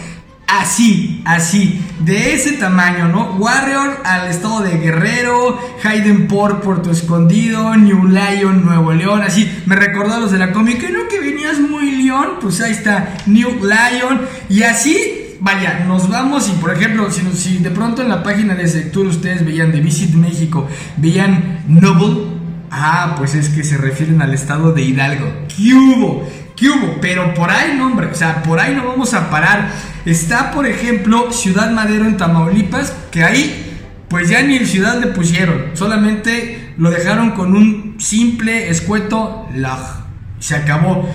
Así, 0.47 1.21
así, 1.25 1.79
de 1.99 2.33
ese 2.33 2.53
tamaño, 2.53 3.07
¿no? 3.07 3.35
Warrior 3.35 3.99
al 4.03 4.29
estado 4.29 4.61
de 4.61 4.77
Guerrero, 4.77 5.59
Haydenport, 5.83 6.63
Puerto 6.63 6.89
Escondido, 6.89 7.75
New 7.75 8.07
Lion, 8.07 8.65
Nuevo 8.65 8.91
León, 8.93 9.21
así. 9.21 9.61
Me 9.67 9.75
recordó 9.75 10.15
a 10.15 10.19
los 10.19 10.31
de 10.31 10.39
la 10.39 10.51
cómica, 10.51 10.89
¿no? 10.89 11.07
Que 11.07 11.19
venías 11.19 11.59
muy 11.59 11.91
león, 11.91 12.37
pues 12.41 12.61
ahí 12.61 12.71
está 12.71 13.15
New 13.27 13.59
Lion. 13.61 14.21
Y 14.49 14.63
así, 14.63 15.28
vaya, 15.39 15.85
nos 15.87 16.09
vamos 16.09 16.49
y 16.49 16.53
por 16.53 16.73
ejemplo, 16.73 17.09
si, 17.11 17.57
de 17.59 17.71
pronto 17.71 18.01
en 18.01 18.09
la 18.09 18.23
página 18.23 18.55
de 18.55 18.67
Sector 18.67 19.07
ustedes 19.07 19.45
veían 19.45 19.71
de 19.71 19.81
Visit 19.81 20.13
México, 20.13 20.67
veían 20.97 21.63
Noble, 21.67 22.27
ah, 22.71 23.15
pues 23.17 23.35
es 23.35 23.49
que 23.49 23.63
se 23.63 23.77
refieren 23.77 24.21
al 24.21 24.33
estado 24.33 24.71
de 24.71 24.81
Hidalgo. 24.81 25.31
¿Qué 25.47 25.73
hubo? 25.73 26.27
¿Qué 26.55 26.69
hubo? 26.69 26.97
Pero 27.01 27.33
por 27.33 27.49
ahí 27.49 27.75
no, 27.77 27.87
hombre, 27.87 28.07
o 28.07 28.15
sea, 28.15 28.43
por 28.43 28.59
ahí 28.59 28.75
no 28.75 28.85
vamos 28.85 29.13
a 29.13 29.29
parar. 29.29 29.69
Está, 30.05 30.51
por 30.51 30.65
ejemplo, 30.65 31.31
Ciudad 31.31 31.71
Madero 31.71 32.05
en 32.05 32.17
Tamaulipas, 32.17 32.93
que 33.11 33.23
ahí, 33.23 33.77
pues 34.09 34.29
ya 34.29 34.41
ni 34.41 34.57
el 34.57 34.67
ciudad 34.67 34.99
le 34.99 35.07
pusieron, 35.07 35.71
solamente 35.73 36.73
lo 36.77 36.89
dejaron 36.89 37.31
con 37.31 37.55
un 37.55 37.95
simple 37.99 38.69
escueto 38.69 39.47
lag. 39.55 39.79
Se 40.39 40.55
acabó. 40.55 41.09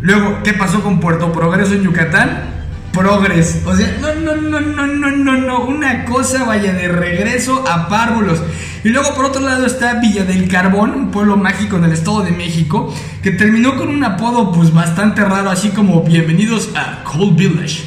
Luego, 0.00 0.40
¿qué 0.44 0.52
pasó 0.52 0.82
con 0.82 1.00
Puerto 1.00 1.32
Progreso 1.32 1.74
en 1.74 1.82
Yucatán? 1.82 2.55
Progres. 2.96 3.60
O 3.66 3.76
sea, 3.76 3.98
no, 4.00 4.14
no, 4.14 4.34
no, 4.36 4.58
no, 4.58 4.86
no, 4.86 5.10
no, 5.10 5.36
no. 5.36 5.60
Una 5.66 6.06
cosa 6.06 6.44
vaya 6.44 6.72
de 6.72 6.88
regreso 6.88 7.62
a 7.68 7.88
párvulos. 7.88 8.40
Y 8.84 8.88
luego 8.88 9.14
por 9.14 9.26
otro 9.26 9.42
lado 9.42 9.66
está 9.66 10.00
Villa 10.00 10.24
del 10.24 10.48
Carbón, 10.48 10.92
un 10.92 11.10
pueblo 11.10 11.36
mágico 11.36 11.76
en 11.76 11.84
el 11.84 11.92
Estado 11.92 12.22
de 12.22 12.30
México, 12.30 12.94
que 13.22 13.32
terminó 13.32 13.76
con 13.76 13.88
un 13.88 14.02
apodo 14.02 14.50
pues 14.50 14.72
bastante 14.72 15.22
raro, 15.24 15.50
así 15.50 15.68
como 15.70 16.02
bienvenidos 16.04 16.70
a 16.74 17.04
Cold 17.04 17.36
Village. 17.36 17.84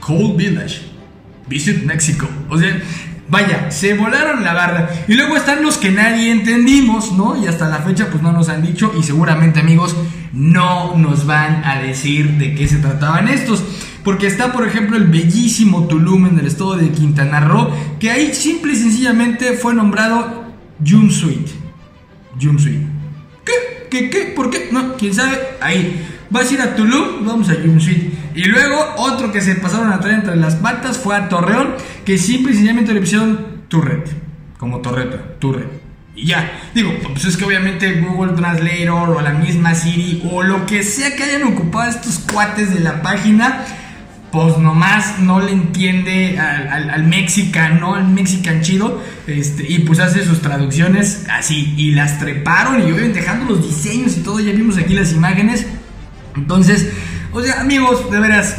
Cold 0.00 0.36
Village. 0.36 0.80
Visit 1.46 1.84
México. 1.84 2.28
O 2.48 2.58
sea, 2.58 2.82
vaya, 3.28 3.70
se 3.70 3.94
volaron 3.94 4.44
la 4.44 4.54
barra. 4.54 4.90
Y 5.08 5.14
luego 5.14 5.36
están 5.36 5.62
los 5.62 5.78
que 5.78 5.90
nadie 5.90 6.30
entendimos, 6.30 7.12
¿no? 7.12 7.42
Y 7.42 7.46
hasta 7.46 7.68
la 7.68 7.78
fecha 7.78 8.08
pues 8.10 8.22
no 8.22 8.32
nos 8.32 8.48
han 8.48 8.62
dicho 8.62 8.92
y 8.98 9.02
seguramente 9.02 9.60
amigos 9.60 9.96
no 10.32 10.96
nos 10.96 11.26
van 11.26 11.64
a 11.64 11.78
decir 11.80 12.32
de 12.32 12.54
qué 12.54 12.68
se 12.68 12.78
trataban 12.78 13.28
estos. 13.28 13.64
Porque 14.04 14.28
está, 14.28 14.52
por 14.52 14.66
ejemplo, 14.66 14.96
el 14.96 15.06
bellísimo 15.06 15.88
Tulum 15.88 16.26
en 16.26 16.38
el 16.38 16.46
estado 16.46 16.76
de 16.76 16.90
Quintana 16.90 17.40
Roo, 17.40 17.70
que 17.98 18.10
ahí 18.10 18.32
simple 18.34 18.72
y 18.72 18.76
sencillamente 18.76 19.54
fue 19.54 19.74
nombrado 19.74 20.44
Junsuit. 20.86 21.48
Junsuit. 22.40 22.82
¿Qué? 23.44 24.08
¿Qué? 24.10 24.32
¿Por 24.36 24.50
qué? 24.50 24.68
No, 24.70 24.94
quién 24.94 25.14
sabe. 25.14 25.38
Ahí. 25.60 26.06
Vas 26.30 26.50
a 26.50 26.54
ir 26.54 26.60
a 26.60 26.76
Tulum, 26.76 27.24
vamos 27.24 27.48
a 27.50 27.54
Junsuit. 27.54 28.15
Y 28.36 28.44
luego 28.44 28.76
otro 28.98 29.32
que 29.32 29.40
se 29.40 29.54
pasaron 29.54 29.90
a 29.90 29.98
traer 29.98 30.16
entre 30.16 30.36
las 30.36 30.56
patas 30.56 30.98
fue 30.98 31.16
a 31.16 31.28
Torreón, 31.28 31.74
que 32.04 32.18
simple 32.18 32.52
y 32.52 32.54
sencillamente 32.54 32.92
le 32.92 33.00
pusieron 33.00 33.62
Turret. 33.68 34.08
Como 34.58 34.80
torreta, 34.80 35.16
Turret. 35.38 35.68
Y 36.14 36.26
ya, 36.26 36.50
digo, 36.74 36.92
pues 37.02 37.24
es 37.24 37.36
que 37.36 37.44
obviamente 37.46 38.00
Google 38.00 38.34
Translator 38.34 39.10
o 39.10 39.20
la 39.22 39.32
misma 39.32 39.74
Siri 39.74 40.22
o 40.30 40.42
lo 40.42 40.66
que 40.66 40.82
sea 40.82 41.16
que 41.16 41.24
hayan 41.24 41.44
ocupado 41.44 41.90
estos 41.90 42.18
cuates 42.18 42.72
de 42.72 42.80
la 42.80 43.02
página, 43.02 43.64
pues 44.32 44.58
nomás 44.58 45.18
no 45.18 45.40
le 45.40 45.52
entiende 45.52 46.38
al, 46.38 46.68
al, 46.68 46.90
al 46.90 47.04
mexicano, 47.04 47.94
al 47.94 48.08
mexican 48.08 48.60
chido, 48.60 49.02
este, 49.26 49.64
y 49.66 49.78
pues 49.80 49.98
hace 49.98 50.24
sus 50.24 50.42
traducciones 50.42 51.24
así, 51.30 51.74
y 51.76 51.92
las 51.92 52.18
treparon 52.18 52.80
y 52.80 52.92
obviamente 52.92 53.20
dejando 53.20 53.54
los 53.54 53.66
diseños 53.66 54.16
y 54.18 54.20
todo, 54.20 54.40
ya 54.40 54.52
vimos 54.52 54.76
aquí 54.76 54.92
las 54.94 55.12
imágenes. 55.12 55.66
Entonces, 56.34 56.92
o 57.36 57.42
sea, 57.42 57.60
amigos, 57.60 58.10
de 58.10 58.18
veras, 58.18 58.56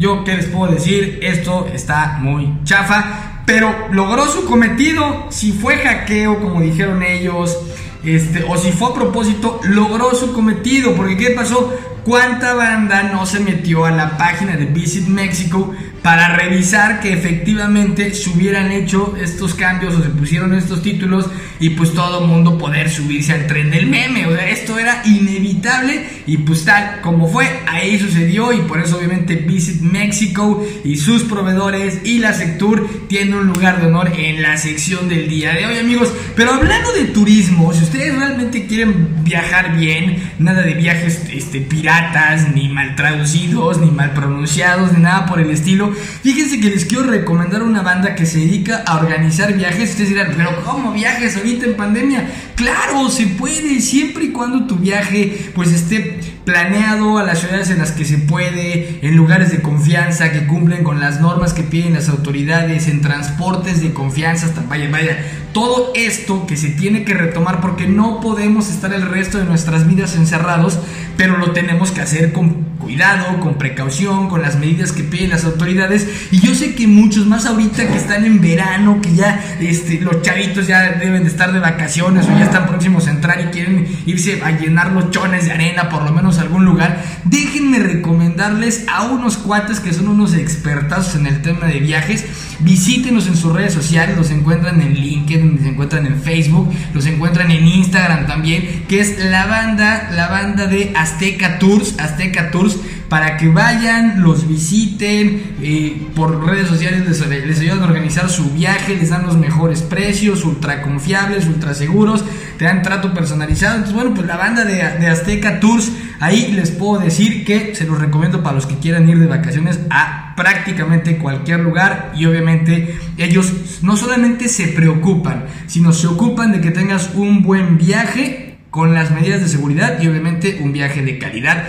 yo 0.00 0.24
qué 0.24 0.34
les 0.34 0.46
puedo 0.46 0.72
decir, 0.72 1.20
esto 1.22 1.68
está 1.72 2.18
muy 2.20 2.52
chafa, 2.64 3.42
pero 3.46 3.72
logró 3.92 4.26
su 4.26 4.46
cometido, 4.46 5.26
si 5.30 5.52
fue 5.52 5.76
hackeo, 5.76 6.40
como 6.40 6.60
dijeron 6.60 7.04
ellos, 7.04 7.56
este, 8.02 8.44
o 8.48 8.56
si 8.56 8.72
fue 8.72 8.88
a 8.88 8.94
propósito, 8.94 9.60
logró 9.62 10.12
su 10.12 10.32
cometido, 10.32 10.96
porque 10.96 11.16
¿qué 11.16 11.30
pasó? 11.30 11.72
¿Cuánta 12.04 12.54
banda 12.54 13.04
no 13.04 13.26
se 13.26 13.38
metió 13.38 13.84
a 13.84 13.92
la 13.92 14.18
página 14.18 14.56
de 14.56 14.64
Visit 14.64 15.06
Mexico 15.06 15.72
para 16.06 16.28
revisar 16.28 17.00
que 17.00 17.12
efectivamente 17.12 18.14
se 18.14 18.30
hubieran 18.30 18.70
hecho 18.70 19.16
estos 19.20 19.54
cambios 19.54 19.92
o 19.96 20.04
se 20.04 20.10
pusieron 20.10 20.54
estos 20.54 20.80
títulos 20.80 21.26
y 21.58 21.70
pues 21.70 21.94
todo 21.94 22.20
el 22.20 22.28
mundo 22.28 22.58
poder 22.58 22.88
subirse 22.88 23.32
al 23.32 23.48
tren 23.48 23.72
del 23.72 23.88
meme? 23.88 24.24
O 24.26 24.32
sea, 24.32 24.48
esto 24.48 24.78
era 24.78 25.02
inevitable 25.04 26.22
y 26.28 26.38
pues 26.38 26.64
tal 26.64 27.00
como 27.00 27.26
fue, 27.26 27.48
ahí 27.66 27.98
sucedió 27.98 28.52
y 28.52 28.58
por 28.58 28.78
eso 28.78 28.98
obviamente 28.98 29.34
Visit 29.34 29.80
Mexico 29.80 30.64
y 30.84 30.96
sus 30.96 31.24
proveedores 31.24 31.98
y 32.04 32.20
la 32.20 32.34
Sectur 32.34 33.08
tienen 33.08 33.34
un 33.34 33.48
lugar 33.48 33.80
de 33.80 33.88
honor 33.88 34.12
en 34.16 34.42
la 34.42 34.56
sección 34.58 35.08
del 35.08 35.28
día 35.28 35.54
de 35.54 35.66
hoy 35.66 35.78
amigos. 35.78 36.12
Pero 36.36 36.52
hablando 36.52 36.92
de 36.92 37.06
turismo, 37.06 37.72
si 37.72 37.82
ustedes 37.82 38.16
realmente 38.16 38.66
quieren 38.68 39.24
viajar 39.24 39.76
bien, 39.76 40.32
nada 40.38 40.62
de 40.62 40.74
viajes 40.74 41.22
este, 41.32 41.62
piratas, 41.62 42.54
ni 42.54 42.68
mal 42.68 42.94
traducidos, 42.94 43.78
ni 43.80 43.90
mal 43.90 44.12
pronunciados, 44.12 44.92
ni 44.92 45.00
nada 45.02 45.26
por 45.26 45.40
el 45.40 45.50
estilo. 45.50 45.95
Fíjense 46.22 46.60
que 46.60 46.70
les 46.70 46.84
quiero 46.84 47.04
recomendar 47.04 47.62
una 47.62 47.82
banda 47.82 48.14
que 48.14 48.26
se 48.26 48.38
dedica 48.38 48.82
a 48.86 48.98
organizar 48.98 49.52
viajes. 49.54 49.90
Ustedes 49.90 50.10
dirán, 50.10 50.32
pero 50.36 50.62
¿cómo 50.64 50.92
viajes 50.92 51.36
ahorita 51.36 51.66
en 51.66 51.76
pandemia? 51.76 52.30
Claro, 52.54 53.08
se 53.08 53.26
puede, 53.26 53.80
siempre 53.80 54.26
y 54.26 54.32
cuando 54.32 54.66
tu 54.66 54.76
viaje 54.76 55.50
pues 55.54 55.72
esté 55.72 56.20
planeado 56.46 57.18
a 57.18 57.24
las 57.24 57.40
ciudades 57.40 57.70
en 57.70 57.78
las 57.78 57.90
que 57.90 58.04
se 58.04 58.18
puede, 58.18 59.00
en 59.02 59.16
lugares 59.16 59.50
de 59.50 59.60
confianza 59.60 60.30
que 60.30 60.46
cumplen 60.46 60.84
con 60.84 61.00
las 61.00 61.20
normas 61.20 61.52
que 61.52 61.64
piden 61.64 61.94
las 61.94 62.08
autoridades, 62.08 62.86
en 62.86 63.02
transportes 63.02 63.82
de 63.82 63.92
confianza, 63.92 64.46
hasta 64.46 64.62
vaya, 64.62 64.88
vaya, 64.88 65.18
todo 65.52 65.90
esto 65.96 66.46
que 66.46 66.56
se 66.56 66.68
tiene 66.68 67.04
que 67.04 67.14
retomar 67.14 67.60
porque 67.60 67.88
no 67.88 68.20
podemos 68.20 68.70
estar 68.70 68.92
el 68.92 69.02
resto 69.02 69.38
de 69.38 69.44
nuestras 69.44 69.88
vidas 69.88 70.14
encerrados, 70.14 70.78
pero 71.16 71.36
lo 71.36 71.50
tenemos 71.50 71.90
que 71.90 72.00
hacer 72.00 72.32
con 72.32 72.66
cuidado, 72.78 73.40
con 73.40 73.54
precaución, 73.54 74.28
con 74.28 74.42
las 74.42 74.56
medidas 74.56 74.92
que 74.92 75.02
piden 75.02 75.30
las 75.30 75.44
autoridades. 75.44 76.06
Y 76.30 76.40
yo 76.40 76.54
sé 76.54 76.74
que 76.74 76.86
muchos 76.86 77.26
más 77.26 77.46
ahorita 77.46 77.88
que 77.88 77.96
están 77.96 78.24
en 78.24 78.40
verano, 78.40 79.00
que 79.02 79.14
ya 79.14 79.42
este, 79.60 80.00
los 80.00 80.22
chavitos 80.22 80.66
ya 80.66 80.92
deben 80.92 81.24
de 81.24 81.30
estar 81.30 81.52
de 81.52 81.58
vacaciones 81.58 82.26
o 82.26 82.38
ya 82.38 82.44
están 82.44 82.66
próximos 82.66 83.08
a 83.08 83.10
entrar 83.10 83.40
y 83.40 83.44
quieren 83.46 83.88
irse 84.06 84.40
a 84.42 84.52
llenar 84.52 84.92
los 84.92 85.10
chones 85.10 85.46
de 85.46 85.52
arena, 85.52 85.88
por 85.88 86.04
lo 86.04 86.12
menos 86.12 86.35
a 86.38 86.42
algún 86.42 86.64
lugar, 86.64 87.02
déjenme 87.24 87.78
recomendarles 87.78 88.84
a 88.88 89.04
unos 89.04 89.36
cuates 89.36 89.80
que 89.80 89.92
son 89.92 90.08
unos 90.08 90.34
expertos 90.34 91.14
en 91.14 91.26
el 91.26 91.42
tema 91.42 91.66
de 91.66 91.80
viajes. 91.80 92.24
Visítenos 92.60 93.26
en 93.26 93.36
sus 93.36 93.52
redes 93.52 93.74
sociales, 93.74 94.16
los 94.16 94.30
encuentran 94.30 94.80
en 94.80 94.94
LinkedIn, 94.94 95.56
los 95.56 95.66
encuentran 95.66 96.06
en 96.06 96.20
Facebook, 96.20 96.72
los 96.94 97.06
encuentran 97.06 97.50
en 97.50 97.66
Instagram 97.66 98.26
también, 98.26 98.84
que 98.88 99.00
es 99.00 99.18
la 99.18 99.46
banda, 99.46 100.10
la 100.12 100.28
banda 100.28 100.66
de 100.66 100.92
Azteca 100.96 101.58
Tours, 101.58 101.94
Azteca 101.98 102.50
Tours 102.50 102.76
para 103.08 103.36
que 103.36 103.48
vayan, 103.48 104.22
los 104.22 104.48
visiten, 104.48 105.54
eh, 105.62 106.08
por 106.14 106.44
redes 106.44 106.68
sociales 106.68 107.06
les, 107.06 107.60
ayudan 107.60 107.80
a 107.80 107.84
organizar 107.84 108.28
su 108.28 108.50
viaje, 108.50 108.96
les 108.96 109.10
dan 109.10 109.24
los 109.24 109.36
mejores 109.36 109.82
precios, 109.82 110.44
ultra 110.44 110.82
confiables, 110.82 111.46
ultra 111.46 111.74
seguros, 111.74 112.24
te 112.58 112.64
dan 112.64 112.82
trato 112.82 113.14
personalizado. 113.14 113.76
Entonces, 113.76 113.94
bueno, 113.94 114.14
pues 114.14 114.26
la 114.26 114.36
banda 114.36 114.64
de, 114.64 114.82
Azteca 114.82 115.60
Tours, 115.60 115.92
ahí 116.18 116.52
les 116.52 116.70
puedo 116.70 117.00
decir 117.00 117.44
que 117.44 117.74
se 117.74 117.84
los 117.84 118.00
recomiendo 118.00 118.42
para 118.42 118.56
los 118.56 118.66
que 118.66 118.76
quieran 118.76 119.08
ir 119.08 119.18
de 119.18 119.26
vacaciones 119.26 119.78
a 119.90 120.34
prácticamente 120.36 121.18
cualquier 121.18 121.60
lugar 121.60 122.12
y 122.14 122.26
obviamente 122.26 122.98
ellos 123.16 123.52
no 123.82 123.96
solamente 123.96 124.48
se 124.48 124.68
preocupan, 124.68 125.46
sino 125.66 125.92
se 125.92 126.08
ocupan 126.08 126.52
de 126.52 126.60
que 126.60 126.70
tengas 126.72 127.10
un 127.14 127.42
buen 127.42 127.78
viaje 127.78 128.58
con 128.70 128.92
las 128.92 129.10
medidas 129.10 129.40
de 129.40 129.48
seguridad 129.48 130.02
y 130.02 130.08
obviamente 130.08 130.58
un 130.62 130.72
viaje 130.72 131.02
de 131.02 131.18
calidad 131.18 131.64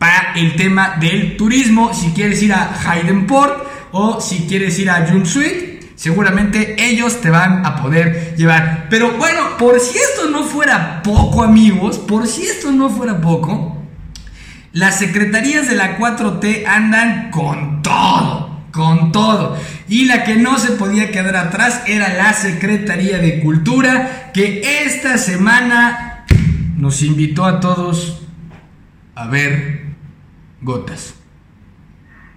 para 0.00 0.32
el 0.34 0.56
tema 0.56 0.96
del 0.98 1.36
turismo. 1.36 1.92
Si 1.92 2.12
quieres 2.12 2.42
ir 2.42 2.54
a 2.54 2.72
Haydenport 2.86 3.66
o 3.92 4.18
si 4.18 4.46
quieres 4.46 4.78
ir 4.78 4.88
a 4.88 5.06
Junsuit, 5.06 5.94
seguramente 5.94 6.74
ellos 6.82 7.20
te 7.20 7.28
van 7.28 7.66
a 7.66 7.76
poder 7.76 8.34
llevar. 8.34 8.86
Pero 8.88 9.12
bueno, 9.18 9.58
por 9.58 9.78
si 9.78 9.98
esto 9.98 10.30
no 10.30 10.44
fuera 10.44 11.02
poco, 11.02 11.44
amigos, 11.44 11.98
por 11.98 12.26
si 12.26 12.44
esto 12.44 12.72
no 12.72 12.88
fuera 12.88 13.20
poco, 13.20 13.76
las 14.72 14.98
secretarías 14.98 15.68
de 15.68 15.74
la 15.74 15.98
4T 15.98 16.66
andan 16.66 17.30
con 17.30 17.82
todo, 17.82 18.62
con 18.72 19.12
todo. 19.12 19.58
Y 19.86 20.06
la 20.06 20.24
que 20.24 20.36
no 20.36 20.58
se 20.58 20.72
podía 20.72 21.12
quedar 21.12 21.36
atrás 21.36 21.82
era 21.86 22.14
la 22.14 22.32
Secretaría 22.32 23.18
de 23.18 23.40
Cultura, 23.40 24.30
que 24.32 24.86
esta 24.86 25.18
semana 25.18 26.24
nos 26.78 27.02
invitó 27.02 27.44
a 27.44 27.60
todos 27.60 28.22
a 29.14 29.26
ver 29.26 29.89
gotas. 30.60 31.14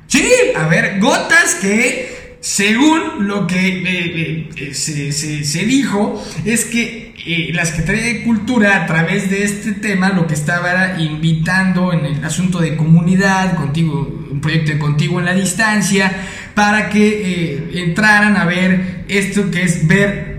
Sí, 0.07 0.29
a 0.55 0.67
ver, 0.67 0.99
gotas 0.99 1.55
que, 1.55 2.37
según 2.39 3.27
lo 3.27 3.47
que 3.47 3.55
eh, 3.57 4.49
eh, 4.55 4.73
se, 4.73 5.11
se, 5.11 5.43
se, 5.43 5.65
dijo, 5.65 6.23
es 6.45 6.65
que 6.65 7.15
eh, 7.25 7.51
la 7.53 7.65
Secretaría 7.65 8.03
de 8.03 8.23
Cultura, 8.23 8.83
a 8.83 8.85
través 8.85 9.29
de 9.29 9.43
este 9.43 9.71
tema, 9.71 10.09
lo 10.09 10.27
que 10.27 10.35
estaba 10.35 10.99
invitando 10.99 11.93
en 11.93 12.05
el 12.05 12.23
asunto 12.23 12.59
de 12.59 12.75
comunidad, 12.75 13.55
contigo, 13.55 14.27
un 14.29 14.39
proyecto 14.39 14.73
de 14.73 14.79
contigo 14.79 15.19
en 15.19 15.25
la 15.25 15.33
distancia, 15.33 16.11
para 16.53 16.89
que 16.89 17.71
entraran 17.73 18.37
a 18.37 18.45
ver 18.45 19.05
esto 19.07 19.49
que 19.49 19.63
es 19.63 19.87
ver 19.87 20.32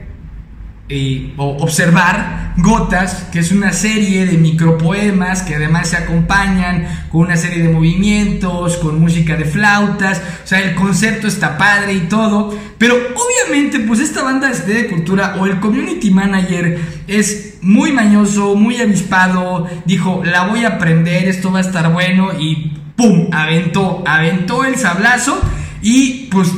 o 1.38 1.56
observar 1.62 2.52
Gotas, 2.58 3.28
que 3.32 3.38
es 3.38 3.52
una 3.52 3.72
serie 3.72 4.26
de 4.26 4.36
micropoemas 4.36 5.42
que 5.42 5.54
además 5.54 5.88
se 5.88 5.96
acompañan 5.96 7.06
con 7.10 7.22
una 7.22 7.38
serie 7.38 7.62
de 7.62 7.70
movimientos, 7.70 8.76
con 8.76 9.00
música 9.00 9.34
de 9.36 9.46
flautas, 9.46 10.20
o 10.44 10.46
sea, 10.46 10.60
el 10.60 10.74
concepto 10.74 11.26
está 11.26 11.56
padre 11.56 11.94
y 11.94 12.00
todo, 12.00 12.54
pero 12.76 12.96
obviamente 12.96 13.80
pues 13.80 14.00
esta 14.00 14.22
banda 14.22 14.50
de 14.50 14.88
cultura 14.88 15.36
o 15.40 15.46
el 15.46 15.58
community 15.58 16.10
manager 16.10 16.78
es 17.08 17.58
muy 17.62 17.90
mañoso, 17.90 18.54
muy 18.54 18.78
avispado, 18.78 19.66
dijo, 19.86 20.22
la 20.22 20.46
voy 20.48 20.64
a 20.64 20.76
aprender, 20.76 21.28
esto 21.28 21.50
va 21.50 21.58
a 21.58 21.62
estar 21.62 21.90
bueno 21.94 22.38
y 22.38 22.76
¡pum! 22.94 23.30
aventó, 23.32 24.04
aventó 24.06 24.64
el 24.64 24.76
sablazo 24.76 25.40
y 25.80 26.28
pues 26.30 26.52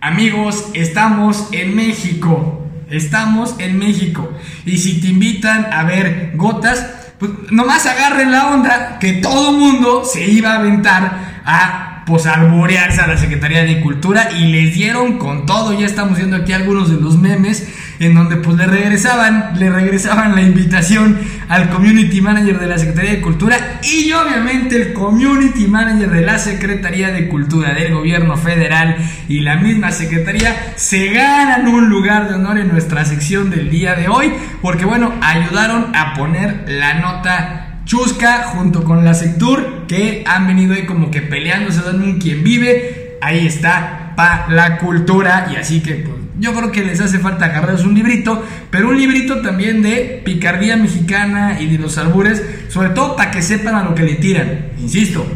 amigos, 0.00 0.68
estamos 0.74 1.48
en 1.50 1.74
México. 1.74 2.59
Estamos 2.90 3.54
en 3.58 3.78
México. 3.78 4.32
Y 4.64 4.78
si 4.78 5.00
te 5.00 5.08
invitan 5.08 5.72
a 5.72 5.84
ver 5.84 6.32
gotas, 6.34 6.86
pues 7.18 7.30
nomás 7.50 7.86
agarren 7.86 8.32
la 8.32 8.48
onda 8.48 8.98
que 8.98 9.14
todo 9.14 9.52
mundo 9.52 10.04
se 10.04 10.26
iba 10.26 10.52
a 10.52 10.56
aventar 10.56 11.42
a 11.44 11.89
pues 12.10 12.26
alborearse 12.26 13.00
a 13.00 13.06
la 13.06 13.16
Secretaría 13.16 13.62
de 13.62 13.80
Cultura 13.80 14.30
y 14.36 14.48
les 14.48 14.74
dieron 14.74 15.16
con 15.16 15.46
todo. 15.46 15.78
Ya 15.78 15.86
estamos 15.86 16.18
viendo 16.18 16.36
aquí 16.36 16.52
algunos 16.52 16.90
de 16.90 17.00
los 17.00 17.16
memes 17.16 17.68
en 18.00 18.14
donde 18.14 18.36
pues 18.36 18.56
le 18.56 18.66
regresaban, 18.66 19.52
le 19.56 19.70
regresaban 19.70 20.34
la 20.34 20.42
invitación 20.42 21.18
al 21.48 21.70
community 21.70 22.20
manager 22.20 22.58
de 22.58 22.66
la 22.66 22.78
Secretaría 22.78 23.12
de 23.12 23.20
Cultura 23.20 23.80
y 23.84 24.10
obviamente 24.12 24.74
el 24.74 24.92
community 24.92 25.68
manager 25.68 26.10
de 26.10 26.22
la 26.22 26.38
Secretaría 26.38 27.12
de 27.12 27.28
Cultura 27.28 27.74
del 27.74 27.94
gobierno 27.94 28.36
federal 28.36 28.96
y 29.28 29.40
la 29.40 29.56
misma 29.56 29.92
secretaría 29.92 30.72
se 30.74 31.10
ganan 31.10 31.68
un 31.68 31.88
lugar 31.88 32.28
de 32.28 32.34
honor 32.34 32.58
en 32.58 32.68
nuestra 32.68 33.04
sección 33.04 33.50
del 33.50 33.70
día 33.70 33.94
de 33.94 34.08
hoy 34.08 34.32
porque 34.62 34.84
bueno, 34.84 35.12
ayudaron 35.20 35.94
a 35.94 36.14
poner 36.14 36.64
la 36.66 36.94
nota 36.94 37.69
chusca 37.90 38.44
junto 38.44 38.84
con 38.84 39.04
la 39.04 39.14
Sectur 39.14 39.86
que 39.88 40.22
han 40.24 40.46
venido 40.46 40.74
ahí 40.74 40.86
como 40.86 41.10
que 41.10 41.22
peleándose 41.22 41.82
dando 41.82 42.04
un 42.04 42.20
quien 42.20 42.44
vive. 42.44 43.18
Ahí 43.20 43.48
está 43.48 44.12
para 44.16 44.48
la 44.48 44.78
cultura 44.78 45.48
y 45.52 45.56
así 45.56 45.80
que 45.80 45.94
pues 45.94 46.16
yo 46.38 46.54
creo 46.54 46.70
que 46.70 46.84
les 46.84 47.00
hace 47.00 47.18
falta 47.18 47.46
agarrarse 47.46 47.84
un 47.84 47.96
librito, 47.96 48.44
pero 48.70 48.90
un 48.90 48.96
librito 48.96 49.40
también 49.42 49.82
de 49.82 50.22
picardía 50.24 50.76
mexicana 50.76 51.60
y 51.60 51.66
de 51.66 51.78
los 51.78 51.98
albures, 51.98 52.40
sobre 52.68 52.90
todo 52.90 53.16
para 53.16 53.32
que 53.32 53.42
sepan 53.42 53.74
a 53.74 53.82
lo 53.82 53.96
que 53.96 54.04
le 54.04 54.14
tiran. 54.14 54.66
Insisto, 54.78 55.26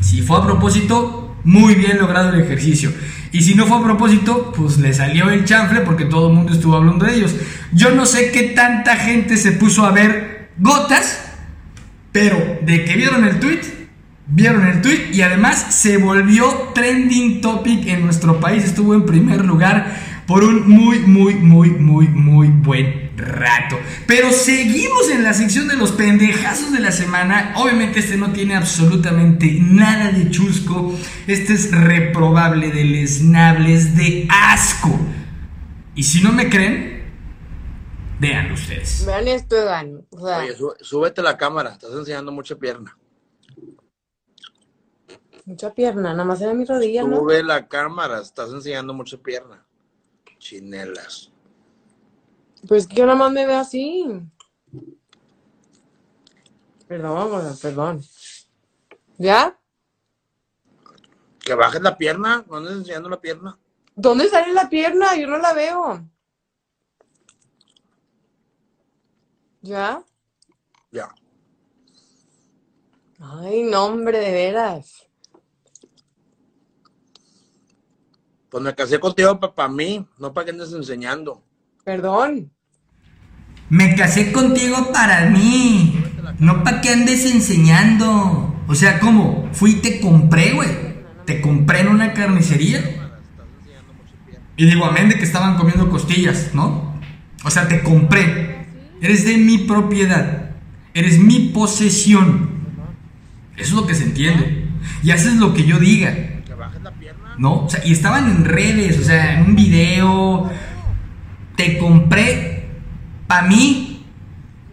si 0.00 0.22
fue 0.22 0.38
a 0.38 0.44
propósito, 0.44 1.36
muy 1.42 1.74
bien 1.74 1.98
logrado 1.98 2.32
el 2.32 2.40
ejercicio. 2.40 2.92
Y 3.32 3.42
si 3.42 3.56
no 3.56 3.66
fue 3.66 3.78
a 3.78 3.82
propósito, 3.82 4.52
pues 4.56 4.78
le 4.78 4.94
salió 4.94 5.30
el 5.30 5.44
chanfle 5.44 5.80
porque 5.80 6.04
todo 6.04 6.28
el 6.28 6.34
mundo 6.34 6.52
estuvo 6.52 6.76
hablando 6.76 7.06
de 7.06 7.16
ellos. 7.16 7.34
Yo 7.72 7.90
no 7.90 8.06
sé 8.06 8.30
qué 8.30 8.44
tanta 8.54 8.94
gente 8.94 9.36
se 9.36 9.50
puso 9.50 9.84
a 9.84 9.90
ver 9.90 10.50
gotas, 10.58 11.27
pero 12.18 12.58
de 12.62 12.84
que 12.84 12.96
vieron 12.96 13.24
el 13.24 13.38
tweet, 13.38 13.60
vieron 14.26 14.66
el 14.66 14.82
tweet 14.82 15.10
y 15.12 15.22
además 15.22 15.66
se 15.70 15.98
volvió 15.98 16.72
trending 16.74 17.40
topic 17.40 17.86
en 17.86 18.02
nuestro 18.02 18.40
país. 18.40 18.64
Estuvo 18.64 18.92
en 18.92 19.06
primer 19.06 19.44
lugar 19.44 19.96
por 20.26 20.42
un 20.42 20.68
muy, 20.68 20.98
muy, 20.98 21.36
muy, 21.36 21.70
muy, 21.70 22.08
muy 22.08 22.48
buen 22.48 23.10
rato. 23.16 23.78
Pero 24.08 24.32
seguimos 24.32 25.08
en 25.12 25.22
la 25.22 25.32
sección 25.32 25.68
de 25.68 25.76
los 25.76 25.92
pendejazos 25.92 26.72
de 26.72 26.80
la 26.80 26.90
semana. 26.90 27.52
Obviamente 27.54 28.00
este 28.00 28.16
no 28.16 28.32
tiene 28.32 28.56
absolutamente 28.56 29.56
nada 29.60 30.10
de 30.10 30.28
chusco. 30.28 30.98
Este 31.28 31.52
es 31.52 31.70
reprobable, 31.70 32.72
deleznable, 32.72 33.74
es 33.74 33.94
de 33.94 34.26
asco. 34.28 34.98
Y 35.94 36.02
si 36.02 36.20
no 36.20 36.32
me 36.32 36.48
creen, 36.48 36.97
vean 38.20 38.52
ustedes. 38.52 39.04
Vean 39.06 39.28
esto, 39.28 39.56
Egan. 39.56 40.06
O 40.10 40.26
sea, 40.26 40.38
Oye, 40.38 40.54
sú- 40.56 40.74
súbete 40.80 41.22
la 41.22 41.36
cámara, 41.36 41.70
estás 41.72 41.92
enseñando 41.92 42.32
mucha 42.32 42.56
pierna. 42.56 42.96
mucha 45.44 45.72
pierna, 45.72 46.12
nada 46.12 46.24
más 46.24 46.42
era 46.42 46.52
mi 46.52 46.66
rodilla, 46.66 47.04
¿no? 47.04 47.16
Sube 47.20 47.42
la 47.42 47.66
cámara, 47.68 48.20
estás 48.20 48.50
enseñando 48.52 48.92
mucha 48.92 49.16
pierna. 49.16 49.64
Chinelas. 50.38 51.32
Pues 52.68 52.86
que 52.86 52.96
yo 52.96 53.06
nada 53.06 53.16
más 53.18 53.32
me 53.32 53.46
veo 53.46 53.58
así. 53.58 54.04
Perdón, 56.86 57.56
perdón. 57.62 58.02
¿Ya? 59.16 59.58
Que 61.40 61.54
bajes 61.54 61.80
la 61.80 61.96
pierna, 61.96 62.44
no 62.48 62.56
andes 62.58 62.72
enseñando 62.74 63.08
la 63.08 63.20
pierna. 63.20 63.58
¿Dónde 63.96 64.28
sale 64.28 64.52
la 64.52 64.68
pierna? 64.68 65.16
Yo 65.16 65.26
no 65.28 65.38
la 65.38 65.54
veo. 65.54 66.08
¿Ya? 69.60 70.02
Ya. 70.92 71.08
Ay, 73.20 73.64
no, 73.64 73.86
hombre, 73.86 74.18
de 74.18 74.32
veras. 74.32 75.08
Pues 78.48 78.62
me 78.62 78.74
casé 78.74 78.98
contigo 78.98 79.38
para 79.40 79.68
mí, 79.68 80.06
no 80.18 80.32
para 80.32 80.46
que 80.46 80.50
andes 80.52 80.72
enseñando. 80.72 81.42
Perdón. 81.84 82.50
Me 83.68 83.94
casé 83.94 84.32
contigo 84.32 84.90
para 84.92 85.28
mí, 85.28 86.02
no 86.38 86.64
para 86.64 86.80
que 86.80 86.88
andes 86.88 87.26
enseñando. 87.26 88.54
O 88.66 88.74
sea, 88.74 89.00
¿cómo? 89.00 89.48
Fui 89.52 89.72
y 89.72 89.80
te 89.80 90.00
compré, 90.00 90.52
güey. 90.52 90.68
Te 91.26 91.42
compré 91.42 91.80
en 91.80 91.88
una 91.88 92.14
carnicería. 92.14 92.82
Y 94.56 94.64
digo, 94.64 94.86
amén 94.86 95.10
de 95.10 95.16
que 95.16 95.24
estaban 95.24 95.56
comiendo 95.56 95.90
costillas, 95.90 96.54
¿no? 96.54 96.98
O 97.44 97.50
sea, 97.50 97.68
te 97.68 97.82
compré. 97.82 98.47
Eres 99.00 99.24
de 99.24 99.36
mi 99.38 99.58
propiedad. 99.58 100.50
Eres 100.94 101.18
mi 101.18 101.50
posesión. 101.50 102.50
Eso 103.56 103.68
es 103.68 103.72
lo 103.72 103.86
que 103.86 103.94
se 103.94 104.04
entiende. 104.04 104.64
Y 105.02 105.10
haces 105.10 105.34
lo 105.34 105.54
que 105.54 105.64
yo 105.64 105.78
diga. 105.78 106.14
Que 106.44 106.54
bajes 106.54 106.82
la 106.82 106.92
pierna. 106.92 107.34
¿no? 107.38 107.64
O 107.64 107.70
sea, 107.70 107.84
y 107.84 107.92
estaban 107.92 108.30
en 108.30 108.44
redes, 108.44 108.98
o 108.98 109.04
sea, 109.04 109.38
en 109.38 109.46
un 109.46 109.56
video. 109.56 110.50
Te 111.56 111.78
compré 111.78 112.68
para 113.26 113.46
mí, 113.46 114.04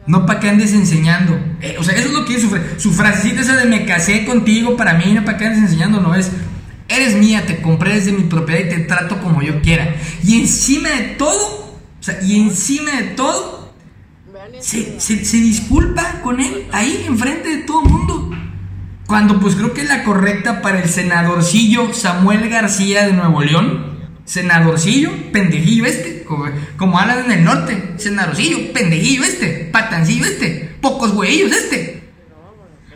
no 0.07 0.25
para 0.25 0.39
que 0.39 0.49
andes 0.49 0.73
enseñando. 0.73 1.39
Eh, 1.61 1.75
o 1.79 1.83
sea, 1.83 1.95
eso 1.95 2.07
es 2.07 2.13
lo 2.13 2.25
que 2.25 2.35
es 2.35 2.41
su, 2.41 2.57
su 2.77 2.91
frasecita 2.91 3.41
esa 3.41 3.55
de 3.55 3.65
me 3.65 3.85
casé 3.85 4.25
contigo 4.25 4.75
para 4.75 4.93
mí, 4.93 5.13
no 5.13 5.23
para 5.25 5.37
que 5.37 5.45
andes 5.45 5.61
enseñando, 5.61 6.01
no 6.01 6.15
es. 6.15 6.31
Eres 6.87 7.15
mía, 7.15 7.45
te 7.45 7.61
compré 7.61 7.95
desde 7.95 8.11
mi 8.11 8.23
propiedad 8.23 8.61
y 8.65 8.69
te 8.69 8.79
trato 8.81 9.19
como 9.19 9.41
yo 9.41 9.61
quiera. 9.61 9.95
Y 10.23 10.39
encima 10.39 10.89
de 10.89 11.15
todo, 11.17 11.79
o 11.99 12.03
sea, 12.03 12.21
y 12.21 12.39
encima 12.39 12.91
de 12.91 13.03
todo. 13.09 13.64
Se, 14.59 14.99
se- 14.99 15.25
se 15.25 15.37
disculpa 15.37 16.21
con 16.21 16.39
él 16.39 16.67
ahí 16.71 17.05
enfrente 17.07 17.49
de 17.49 17.57
todo 17.63 17.83
el 17.83 17.89
mundo. 17.91 18.31
Cuando 19.07 19.39
pues 19.39 19.55
creo 19.55 19.73
que 19.73 19.81
es 19.81 19.87
la 19.89 20.03
correcta 20.03 20.61
para 20.61 20.81
el 20.81 20.89
senadorcillo 20.89 21.93
Samuel 21.93 22.49
García 22.49 23.05
de 23.05 23.13
Nuevo 23.13 23.41
León. 23.43 23.93
Senadorcillo, 24.25 25.11
pendejillo 25.31 25.85
este, 25.85 26.23
como, 26.23 26.45
como 26.77 26.97
hablan 26.99 27.25
en 27.25 27.31
el 27.31 27.43
norte. 27.43 27.93
Senadorcillo, 27.97 28.73
pendejillo 28.73 29.23
este, 29.23 29.69
patancillo 29.71 30.25
este, 30.25 30.75
pocos 30.81 31.11
huevillos 31.11 31.51
este. 31.51 32.03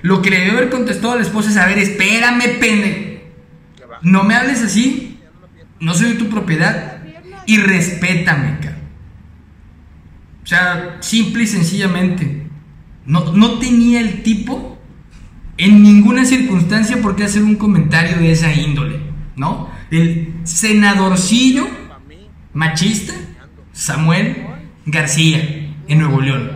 Lo 0.02 0.22
que 0.24 0.32
le 0.32 0.40
debió 0.40 0.54
haber 0.54 0.70
contestado 0.70 1.14
a 1.14 1.18
la 1.18 1.22
esposa 1.22 1.52
es, 1.52 1.58
a 1.58 1.68
ver, 1.68 1.78
espérame, 1.78 2.58
pende. 2.60 3.32
No 4.02 4.24
me 4.24 4.34
hables 4.34 4.64
así. 4.64 5.20
No 5.80 5.94
soy 5.94 6.14
de 6.14 6.16
tu 6.16 6.30
propiedad. 6.30 7.04
Y 7.46 7.58
respétame, 7.58 8.58
cara. 8.60 8.79
O 10.50 10.52
sea, 10.52 10.98
simple 11.02 11.44
y 11.44 11.48
sencillamente. 11.48 12.48
No, 13.06 13.34
no 13.34 13.60
tenía 13.60 14.02
el 14.02 14.24
tipo 14.24 14.80
en 15.58 15.84
ninguna 15.84 16.26
circunstancia 16.26 17.00
por 17.04 17.16
qué 17.16 17.26
hacer 17.26 17.44
un 17.44 17.56
comentario 17.56 18.18
de 18.18 18.32
esa 18.32 18.52
índole, 18.52 19.00
¿no? 19.36 19.70
El 19.92 20.34
senadorcillo 20.46 21.68
machista 22.52 23.14
Samuel 23.74 24.48
García 24.88 25.72
en 25.88 26.00
Nuevo 26.00 26.20
León. 26.20 26.50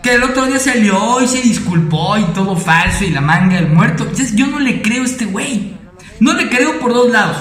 Que 0.00 0.14
el 0.14 0.22
otro 0.22 0.46
día 0.46 0.60
salió 0.60 1.20
y 1.20 1.26
se 1.26 1.42
disculpó 1.42 2.16
y 2.16 2.22
todo 2.34 2.54
falso 2.54 3.02
y 3.02 3.10
la 3.10 3.20
manga 3.20 3.56
del 3.56 3.66
muerto. 3.66 4.04
Entonces, 4.04 4.36
yo 4.36 4.46
no 4.46 4.60
le 4.60 4.80
creo 4.80 5.02
a 5.02 5.06
este 5.06 5.24
güey. 5.24 5.76
No 6.20 6.34
le 6.34 6.48
creo 6.48 6.78
por 6.78 6.94
dos 6.94 7.10
lados. 7.10 7.38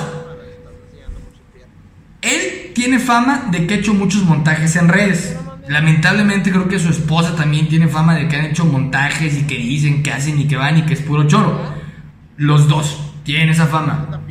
Él 2.23 2.71
tiene 2.73 2.97
fama 2.97 3.49
de 3.51 3.67
que 3.67 3.75
ha 3.75 3.77
hecho 3.77 3.93
muchos 3.93 4.23
montajes 4.23 4.75
en 4.75 4.87
redes. 4.87 5.37
Lamentablemente 5.67 6.51
creo 6.51 6.67
que 6.67 6.79
su 6.79 6.89
esposa 6.89 7.35
también 7.35 7.69
tiene 7.69 7.87
fama 7.87 8.15
de 8.15 8.27
que 8.27 8.35
han 8.35 8.45
hecho 8.45 8.65
montajes 8.65 9.37
y 9.37 9.43
que 9.43 9.57
dicen 9.57 10.03
que 10.03 10.11
hacen 10.11 10.39
y 10.39 10.47
que 10.47 10.57
van 10.57 10.77
y 10.77 10.81
que 10.83 10.93
es 10.93 11.01
puro 11.01 11.27
choro. 11.27 11.57
Los 12.35 12.67
dos 12.67 13.13
tienen 13.23 13.49
esa 13.49 13.67
fama. 13.67 14.21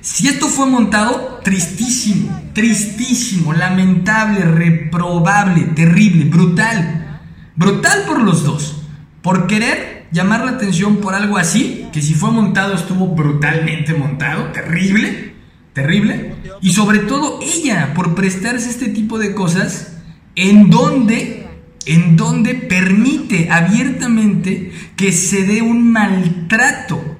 Si 0.00 0.28
esto 0.28 0.48
fue 0.48 0.66
montado, 0.66 1.40
tristísimo, 1.44 2.50
tristísimo, 2.52 3.52
lamentable, 3.52 4.44
reprobable, 4.44 5.62
terrible, 5.74 6.24
brutal. 6.24 7.20
Brutal 7.56 8.02
por 8.06 8.20
los 8.20 8.44
dos. 8.44 8.82
Por 9.20 9.46
querer 9.46 10.06
llamar 10.12 10.44
la 10.44 10.52
atención 10.52 10.96
por 10.96 11.14
algo 11.14 11.38
así, 11.38 11.86
que 11.92 12.02
si 12.02 12.14
fue 12.14 12.30
montado 12.30 12.74
estuvo 12.74 13.08
brutalmente 13.08 13.94
montado, 13.94 14.46
terrible, 14.46 15.34
terrible. 15.72 16.34
Y 16.60 16.72
sobre 16.72 17.00
todo 17.00 17.40
ella, 17.40 17.92
por 17.94 18.14
prestarse 18.14 18.70
este 18.70 18.88
tipo 18.88 19.18
de 19.18 19.34
cosas, 19.34 19.91
en 20.34 20.70
donde, 20.70 21.46
en 21.86 22.16
donde 22.16 22.54
permite 22.54 23.50
abiertamente 23.50 24.72
que 24.96 25.12
se 25.12 25.44
dé 25.44 25.62
un 25.62 25.92
maltrato 25.92 27.18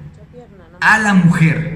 a 0.79 0.99
la 0.99 1.13
mujer. 1.13 1.73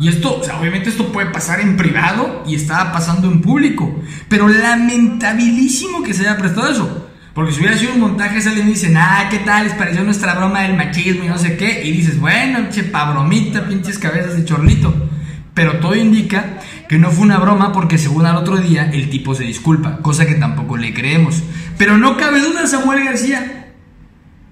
Y 0.00 0.08
esto, 0.08 0.40
obviamente 0.58 0.90
esto 0.90 1.10
puede 1.12 1.30
pasar 1.30 1.60
en 1.60 1.76
privado 1.76 2.44
y 2.46 2.54
estaba 2.54 2.92
pasando 2.92 3.30
en 3.30 3.40
público. 3.40 4.00
Pero 4.28 4.48
lamentabilísimo 4.48 6.02
que 6.04 6.14
se 6.14 6.22
haya 6.22 6.38
prestado 6.38 6.70
eso. 6.70 7.08
Porque 7.34 7.52
si 7.52 7.60
hubiera 7.60 7.76
sido 7.76 7.94
un 7.94 8.00
montaje, 8.00 8.38
y 8.38 8.62
dicen, 8.62 8.96
ah, 8.96 9.28
¿qué 9.30 9.38
tal? 9.38 9.64
Les 9.64 9.74
pareció 9.74 10.02
nuestra 10.02 10.34
broma 10.34 10.62
del 10.62 10.76
machismo 10.76 11.24
y 11.24 11.28
no 11.28 11.38
sé 11.38 11.56
qué. 11.56 11.84
Y 11.84 11.92
dices, 11.92 12.18
bueno, 12.18 12.60
pinche 12.62 12.84
pa' 12.84 13.10
bromita, 13.10 13.66
pinches 13.66 13.98
cabezas 13.98 14.36
de 14.36 14.44
chorlito. 14.44 15.08
Pero 15.54 15.78
todo 15.78 15.94
indica 15.96 16.58
que 16.88 16.98
no 16.98 17.10
fue 17.10 17.24
una 17.24 17.38
broma 17.38 17.72
porque 17.72 17.98
según 17.98 18.26
al 18.26 18.36
otro 18.36 18.56
día 18.56 18.90
el 18.92 19.10
tipo 19.10 19.34
se 19.34 19.44
disculpa, 19.44 19.98
cosa 19.98 20.26
que 20.26 20.34
tampoco 20.34 20.76
le 20.76 20.94
creemos. 20.94 21.42
Pero 21.76 21.98
no 21.98 22.16
cabe 22.16 22.40
duda, 22.40 22.66
Samuel 22.66 23.04
García, 23.04 23.72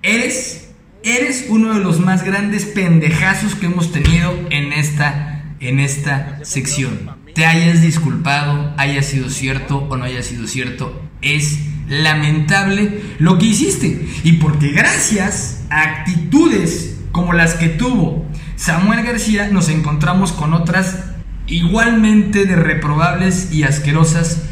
eres, 0.03 0.69
eres 1.03 1.47
uno 1.49 1.75
de 1.75 1.81
los 1.81 1.99
más 1.99 2.23
grandes 2.25 2.67
pendejazos 2.67 3.55
que 3.55 3.67
hemos 3.67 3.91
tenido 3.91 4.33
en 4.51 4.73
esta, 4.73 5.45
en 5.61 5.81
esta 5.81 6.39
sección. 6.43 7.11
Te 7.35 7.47
hayas 7.47 7.81
disculpado, 7.81 8.75
haya 8.77 9.03
sido 9.03 9.31
cierto 9.31 9.79
o 9.79 9.97
no 9.97 10.05
haya 10.05 10.23
sido 10.23 10.47
cierto, 10.47 11.03
es 11.23 11.59
lamentable 11.89 13.01
lo 13.19 13.39
que 13.39 13.47
hiciste. 13.47 14.07
Y 14.25 14.35
porque 14.35 14.73
gracias 14.73 15.65
a 15.71 15.83
actitudes 15.83 16.99
como 17.13 17.33
las 17.33 17.55
que 17.55 17.69
tuvo 17.71 18.27
Samuel 18.57 19.03
García, 19.03 19.49
nos 19.49 19.71
encontramos 19.71 20.33
con 20.33 20.53
otras 20.53 21.16
igualmente 21.47 22.45
de 22.47 22.57
reprobables 22.57 23.53
y 23.53 23.65
asquerosas, 23.65 24.43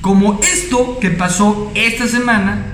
como 0.00 0.38
esto 0.42 0.98
que 1.00 1.10
pasó 1.10 1.70
esta 1.74 2.06
semana 2.06 2.64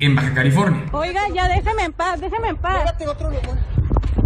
en 0.00 0.14
Baja 0.14 0.32
California. 0.34 0.84
Oiga, 0.92 1.20
ya 1.34 1.48
déjeme 1.48 1.84
en 1.84 1.92
paz, 1.92 2.20
déjeme 2.20 2.48
en 2.48 2.56
paz. 2.56 2.74
Muévete 2.84 3.08
otro 3.08 3.30
lugar. 3.30 3.58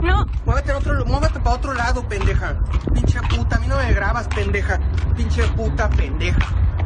No, 0.02 0.26
Muévete 0.44 0.72
otro, 0.72 1.04
muévete 1.06 1.38
para 1.40 1.56
otro 1.56 1.74
lado, 1.74 2.06
pendeja. 2.08 2.56
Pinche 2.92 3.20
puta, 3.28 3.56
a 3.56 3.58
mí 3.60 3.66
no 3.68 3.76
me 3.76 3.92
grabas, 3.92 4.26
pendeja. 4.28 4.78
Pinche 5.16 5.42
puta, 5.56 5.88
pendeja. 5.90 6.40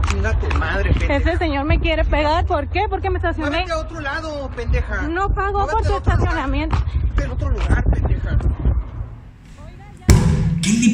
Chinga 0.08 0.38
tu 0.38 0.58
madre, 0.58 0.90
pendeja. 0.92 1.16
ese 1.16 1.38
señor 1.38 1.64
me 1.64 1.80
quiere 1.80 2.04
pegar. 2.04 2.44
¿Por 2.46 2.68
qué? 2.68 2.82
Porque 2.90 3.08
me 3.10 3.16
estacioné. 3.16 3.50
Muévete 3.50 3.72
a 3.72 3.78
otro 3.78 4.00
lado, 4.00 4.50
pendeja. 4.54 5.02
No 5.08 5.32
pago 5.32 5.60
Muévete 5.60 5.72
por 5.72 5.80
a 5.80 5.82
tu 5.82 5.88
lugar. 5.88 6.18
estacionamiento. 6.18 6.76
Muévete 6.76 7.24
En 7.24 7.30
otro 7.30 7.48
lugar, 7.50 7.84
pendeja. 7.84 8.38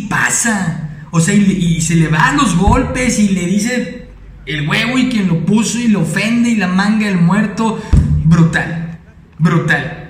Pasa? 0.09 0.89
O 1.11 1.21
sea, 1.21 1.35
y, 1.35 1.41
le- 1.41 1.55
y 1.55 1.81
se 1.81 1.95
le 1.97 2.09
van 2.09 2.37
los 2.37 2.57
golpes 2.57 3.19
y 3.19 3.29
le 3.29 3.47
dice 3.47 4.09
el 4.47 4.69
huevo 4.69 4.99
y 4.99 5.09
quien 5.09 5.29
lo 5.29 5.45
puso 5.45 5.79
y 5.79 5.89
lo 5.89 6.01
ofende 6.01 6.49
y 6.51 6.57
la 6.57 6.69
manga 6.69 7.07
del 7.07 7.19
muerto. 7.19 7.81
Brutal, 8.25 8.99
brutal. 9.39 10.02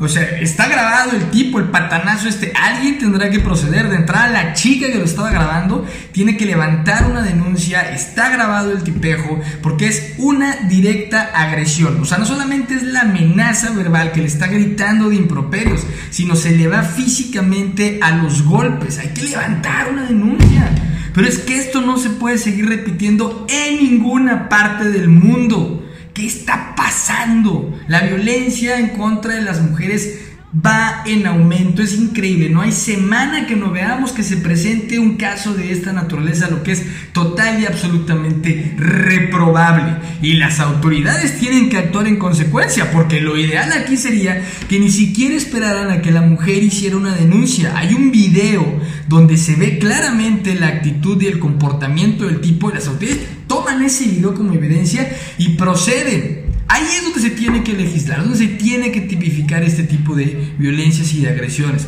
O 0.00 0.08
sea, 0.08 0.22
está 0.40 0.66
grabado 0.66 1.12
el 1.12 1.30
tipo, 1.30 1.58
el 1.58 1.66
patanazo 1.66 2.26
este. 2.26 2.52
Alguien 2.58 2.98
tendrá 2.98 3.28
que 3.30 3.38
proceder. 3.38 3.90
De 3.90 3.96
entrada, 3.96 4.28
la 4.28 4.54
chica 4.54 4.90
que 4.90 4.98
lo 4.98 5.04
estaba 5.04 5.30
grabando 5.30 5.86
tiene 6.12 6.38
que 6.38 6.46
levantar 6.46 7.06
una 7.10 7.22
denuncia. 7.22 7.92
Está 7.92 8.30
grabado 8.30 8.72
el 8.72 8.82
tipejo 8.82 9.38
porque 9.62 9.88
es 9.88 10.14
una 10.16 10.56
directa 10.68 11.30
agresión. 11.34 12.00
O 12.00 12.06
sea, 12.06 12.16
no 12.16 12.24
solamente 12.24 12.74
es 12.74 12.82
la 12.82 13.02
amenaza 13.02 13.70
verbal 13.70 14.12
que 14.12 14.22
le 14.22 14.26
está 14.26 14.46
gritando 14.46 15.10
de 15.10 15.16
improperios, 15.16 15.82
sino 16.10 16.34
se 16.34 16.56
le 16.56 16.66
va 16.66 16.82
físicamente 16.82 18.00
a 18.02 18.12
los 18.12 18.42
golpes. 18.42 18.98
Hay 18.98 19.08
que 19.08 19.22
levantar 19.22 19.90
una 19.90 20.06
denuncia. 20.06 20.70
Pero 21.12 21.28
es 21.28 21.38
que 21.38 21.58
esto 21.58 21.82
no 21.82 21.98
se 21.98 22.08
puede 22.08 22.38
seguir 22.38 22.68
repitiendo 22.68 23.46
en 23.50 23.76
ninguna 23.76 24.48
parte 24.48 24.90
del 24.90 25.08
mundo. 25.08 25.84
¿Qué 26.14 26.26
está 26.26 26.74
pasando? 26.76 27.78
La 27.86 28.02
violencia 28.02 28.78
en 28.78 28.90
contra 28.90 29.34
de 29.34 29.42
las 29.42 29.60
mujeres 29.60 30.18
va 30.54 31.04
en 31.06 31.26
aumento, 31.26 31.82
es 31.82 31.94
increíble. 31.94 32.50
No 32.50 32.62
hay 32.62 32.72
semana 32.72 33.46
que 33.46 33.54
no 33.54 33.70
veamos 33.70 34.10
que 34.10 34.24
se 34.24 34.36
presente 34.36 34.98
un 34.98 35.16
caso 35.16 35.54
de 35.54 35.70
esta 35.70 35.92
naturaleza, 35.92 36.50
lo 36.50 36.64
que 36.64 36.72
es 36.72 36.84
total 37.12 37.62
y 37.62 37.66
absolutamente 37.66 38.74
reprobable. 38.76 39.96
Y 40.22 40.34
las 40.34 40.58
autoridades 40.58 41.38
tienen 41.38 41.68
que 41.68 41.78
actuar 41.78 42.08
en 42.08 42.16
consecuencia, 42.16 42.90
porque 42.90 43.20
lo 43.20 43.38
ideal 43.38 43.72
aquí 43.72 43.96
sería 43.96 44.42
que 44.68 44.80
ni 44.80 44.90
siquiera 44.90 45.36
esperaran 45.36 45.90
a 45.90 46.02
que 46.02 46.10
la 46.10 46.22
mujer 46.22 46.62
hiciera 46.62 46.96
una 46.96 47.14
denuncia. 47.14 47.72
Hay 47.76 47.94
un 47.94 48.10
video 48.10 48.80
donde 49.06 49.36
se 49.36 49.54
ve 49.54 49.78
claramente 49.78 50.56
la 50.56 50.66
actitud 50.66 51.20
y 51.22 51.26
el 51.26 51.38
comportamiento 51.38 52.26
del 52.26 52.40
tipo 52.40 52.70
y 52.70 52.74
las 52.74 52.88
autoridades 52.88 53.39
toman 53.70 53.84
ese 53.84 54.04
video 54.04 54.34
como 54.34 54.52
evidencia 54.54 55.08
y 55.38 55.50
proceden. 55.50 56.50
Ahí 56.68 56.84
es 56.84 57.02
donde 57.04 57.20
se 57.20 57.30
tiene 57.30 57.64
que 57.64 57.72
legislar, 57.72 58.22
donde 58.22 58.38
se 58.38 58.46
tiene 58.48 58.92
que 58.92 59.02
tipificar 59.02 59.62
este 59.62 59.84
tipo 59.84 60.14
de 60.14 60.54
violencias 60.58 61.12
y 61.14 61.22
de 61.22 61.30
agresiones. 61.30 61.86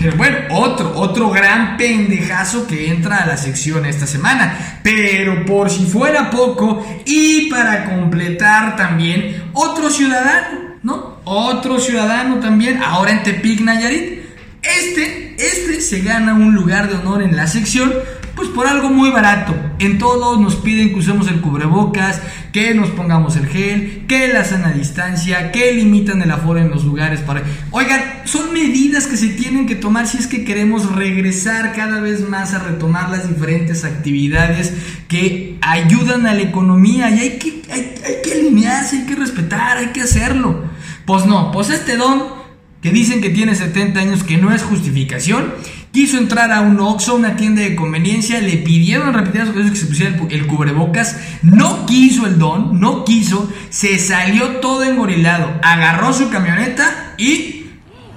Pero 0.00 0.16
bueno, 0.16 0.36
otro, 0.50 0.92
otro 0.96 1.30
gran 1.30 1.76
pendejazo 1.76 2.66
que 2.66 2.90
entra 2.90 3.22
a 3.22 3.26
la 3.26 3.36
sección 3.36 3.86
esta 3.86 4.06
semana. 4.06 4.80
Pero 4.82 5.44
por 5.44 5.70
si 5.70 5.84
fuera 5.84 6.30
poco, 6.30 6.84
y 7.04 7.48
para 7.50 7.84
completar 7.84 8.76
también, 8.76 9.44
otro 9.52 9.90
ciudadano, 9.90 10.76
¿no? 10.82 11.20
Otro 11.24 11.78
ciudadano 11.78 12.40
también, 12.40 12.80
ahora 12.82 13.12
en 13.12 13.22
Tepic, 13.22 13.60
Nayarit. 13.60 14.22
Este, 14.62 15.34
este 15.38 15.80
se 15.80 16.00
gana 16.00 16.34
un 16.34 16.54
lugar 16.54 16.88
de 16.88 16.96
honor 16.96 17.22
en 17.22 17.36
la 17.36 17.46
sección, 17.48 17.92
pues 18.34 18.48
por 18.48 18.66
algo 18.66 18.90
muy 18.90 19.10
barato. 19.10 19.54
En 19.78 19.98
todos 19.98 20.40
nos 20.40 20.56
piden 20.56 20.90
que 20.90 20.96
usemos 20.96 21.28
el 21.28 21.40
cubrebocas, 21.40 22.20
que 22.52 22.74
nos 22.74 22.90
pongamos 22.90 23.36
el 23.36 23.46
gel, 23.46 24.04
que 24.06 24.28
la 24.28 24.44
sana 24.44 24.72
distancia, 24.72 25.52
que 25.52 25.72
limitan 25.72 26.22
el 26.22 26.30
aforo 26.30 26.60
en 26.60 26.70
los 26.70 26.84
lugares 26.84 27.20
para... 27.20 27.42
Oigan, 27.70 28.00
son 28.24 28.52
medidas 28.52 29.06
que 29.06 29.16
se 29.16 29.28
tienen 29.28 29.66
que 29.66 29.74
tomar 29.74 30.06
si 30.06 30.18
es 30.18 30.26
que 30.26 30.44
queremos 30.44 30.94
regresar 30.94 31.74
cada 31.74 32.00
vez 32.00 32.28
más 32.28 32.54
a 32.54 32.58
retomar 32.58 33.10
las 33.10 33.28
diferentes 33.28 33.84
actividades 33.84 34.72
que 35.08 35.58
ayudan 35.60 36.26
a 36.26 36.34
la 36.34 36.42
economía 36.42 37.10
y 37.10 37.20
hay 37.20 37.38
que, 37.38 37.62
hay, 37.70 37.94
hay 38.04 38.16
que 38.22 38.32
alinearse, 38.32 38.98
hay 38.98 39.06
que 39.06 39.14
respetar, 39.14 39.78
hay 39.78 39.88
que 39.88 40.02
hacerlo. 40.02 40.64
Pues 41.04 41.26
no, 41.26 41.50
pues 41.50 41.70
este 41.70 41.96
don 41.96 42.42
que 42.82 42.90
dicen 42.90 43.20
que 43.20 43.30
tiene 43.30 43.54
70 43.54 44.00
años, 44.00 44.24
que 44.24 44.36
no 44.36 44.52
es 44.52 44.62
justificación. 44.62 45.54
Quiso 45.92 46.16
entrar 46.16 46.50
a 46.50 46.62
un 46.62 46.80
Oxxo, 46.80 47.14
una 47.14 47.36
tienda 47.36 47.60
de 47.60 47.76
conveniencia, 47.76 48.40
le 48.40 48.56
pidieron 48.56 49.12
repetidas 49.12 49.50
ocasiones 49.50 49.72
que 49.72 49.78
se 49.78 49.86
pusiera 49.86 50.16
el, 50.30 50.46
cubrebocas, 50.46 51.18
no 51.42 51.84
quiso 51.84 52.26
el 52.26 52.38
don, 52.38 52.80
no 52.80 53.04
quiso, 53.04 53.52
se 53.68 53.98
salió 53.98 54.60
todo 54.60 54.82
engorilado, 54.84 55.52
agarró 55.62 56.14
su 56.14 56.30
camioneta 56.30 57.12
y 57.18 57.66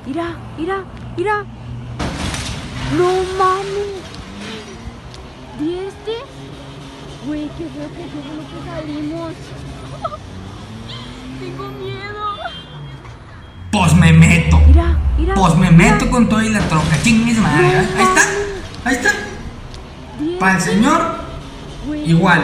Mira, 0.05 0.37
mira, 0.57 0.85
mira. 1.17 1.43
No 2.95 3.09
mames. 3.37 4.01
¿Y 5.59 5.73
este? 5.87 6.15
Güey, 7.25 7.49
qué 7.57 7.65
feo 7.65 7.89
que 7.89 7.95
qué 7.95 8.03
bueno 8.23 8.43
que 8.51 8.59
salimos. 8.69 9.31
Tengo 11.39 11.67
miedo. 11.71 12.23
pues 13.71 13.95
me 13.95 14.13
meto. 14.13 14.59
Mira, 14.67 14.95
mira. 15.25 15.35
Pues 15.35 15.55
me 15.55 15.71
meto 15.71 16.09
con 16.09 16.29
todo 16.29 16.41
y 16.41 16.49
la 16.49 16.59
troca. 16.61 16.97
¿Quién 17.03 17.27
es 17.27 17.37
madre? 17.37 17.67
¿eh? 17.67 17.87
Ahí 17.97 18.05
está, 18.05 18.21
ahí 18.85 18.95
está. 18.95 19.11
Para 20.39 20.55
el 20.55 20.61
señor, 20.61 21.01
igual. 22.05 22.41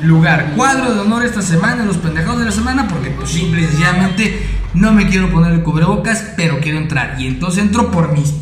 Lugar, 0.00 0.52
cuadro 0.54 0.92
de 0.94 1.00
honor 1.00 1.24
esta 1.24 1.40
semana, 1.40 1.84
los 1.84 1.96
pendejados 1.96 2.40
de 2.40 2.44
la 2.44 2.52
semana, 2.52 2.86
porque 2.88 3.10
pues 3.10 3.30
simple 3.30 3.62
y 3.62 3.64
sencillamente 3.64 4.46
no 4.74 4.92
me 4.92 5.08
quiero 5.08 5.30
poner 5.30 5.52
el 5.52 5.62
cubrebocas, 5.62 6.32
pero 6.36 6.60
quiero 6.60 6.76
entrar. 6.76 7.16
Y 7.18 7.26
entonces 7.26 7.62
entro 7.62 7.90
por 7.90 8.12
mis 8.12 8.34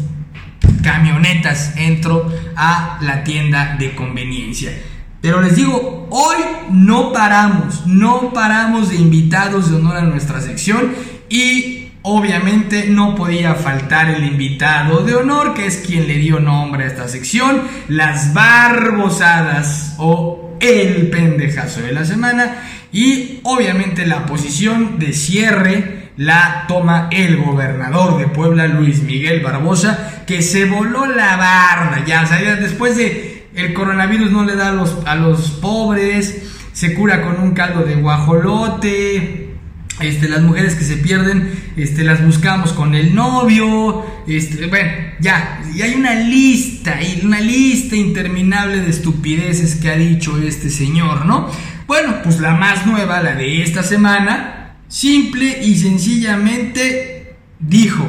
camionetas, 0.83 1.75
entro 1.77 2.33
a 2.57 2.99
la 3.01 3.23
tienda 3.23 3.77
de 3.79 3.95
conveniencia. 3.95 4.73
Pero 5.21 5.41
les 5.41 5.55
digo, 5.55 6.09
hoy 6.11 6.37
no 6.71 7.13
paramos, 7.13 7.87
no 7.87 8.33
paramos 8.33 8.89
de 8.89 8.97
invitados 8.97 9.71
de 9.71 9.77
honor 9.77 9.99
a 9.99 10.03
nuestra 10.03 10.41
sección 10.41 10.93
y 11.29 11.82
obviamente 12.03 12.87
no 12.89 13.15
podía 13.15 13.55
faltar 13.55 14.11
el 14.11 14.25
invitado 14.25 15.05
de 15.05 15.15
honor, 15.15 15.55
que 15.55 15.67
es 15.67 15.79
quien 15.79 16.07
le 16.07 16.15
dio 16.15 16.41
nombre 16.41 16.85
a 16.85 16.89
esta 16.89 17.09
sección, 17.09 17.63
las 17.89 18.35
barbosadas 18.35 19.95
o 19.99 20.57
el 20.61 21.09
pendejazo 21.11 21.81
de 21.81 21.93
la 21.93 22.05
semana 22.05 22.57
y 22.93 23.41
obviamente 23.43 24.07
la 24.07 24.27
posición 24.27 24.99
de 24.99 25.13
cierre 25.13 26.03
la 26.17 26.67
toma 26.69 27.09
el 27.11 27.39
gobernador 27.39 28.19
de 28.19 28.29
Puebla, 28.29 28.67
Luis 28.67 29.03
Miguel 29.03 29.41
Barbosa, 29.41 30.25
que 30.27 30.43
se 30.43 30.67
voló 30.67 31.07
la 31.07 31.37
barda. 31.37 32.05
Ya, 32.07 32.23
o 32.23 32.27
sea, 32.27 32.43
ya 32.43 32.57
después 32.57 32.97
de 32.97 33.47
el 33.55 33.73
coronavirus 33.73 34.31
no 34.31 34.45
le 34.45 34.55
da 34.55 34.69
a 34.69 34.73
los, 34.73 34.99
a 35.07 35.15
los 35.15 35.51
pobres, 35.53 36.43
se 36.73 36.95
cura 36.95 37.23
con 37.23 37.41
un 37.41 37.53
caldo 37.53 37.85
de 37.85 37.95
guajolote. 37.97 39.42
Este, 40.01 40.29
las 40.29 40.41
mujeres 40.43 40.75
que 40.75 40.85
se 40.85 40.97
pierden, 40.97 41.53
este, 41.77 42.03
las 42.03 42.25
buscamos 42.25 42.73
con 42.73 42.95
el 42.95 43.15
novio. 43.15 44.05
Este, 44.27 44.67
bueno, 44.67 44.91
ya, 45.21 45.63
y 45.75 45.83
hay 45.83 45.95
una 45.95 46.15
lista, 46.15 46.99
una 47.23 47.41
lista 47.41 47.95
interminable 47.95 48.81
de 48.81 48.91
estupideces 48.91 49.77
que 49.77 49.91
ha 49.91 49.97
dicho 49.97 50.39
este 50.39 50.71
señor, 50.71 51.27
¿no? 51.27 51.51
Bueno, 51.87 52.15
pues 52.25 52.41
la 52.41 52.55
más 52.55 52.87
nueva, 52.87 53.23
la 53.23 53.35
de 53.35 53.63
esta 53.63 53.83
semana, 53.83 54.77
simple 54.89 55.63
y 55.63 55.77
sencillamente 55.77 57.35
dijo 57.61 58.09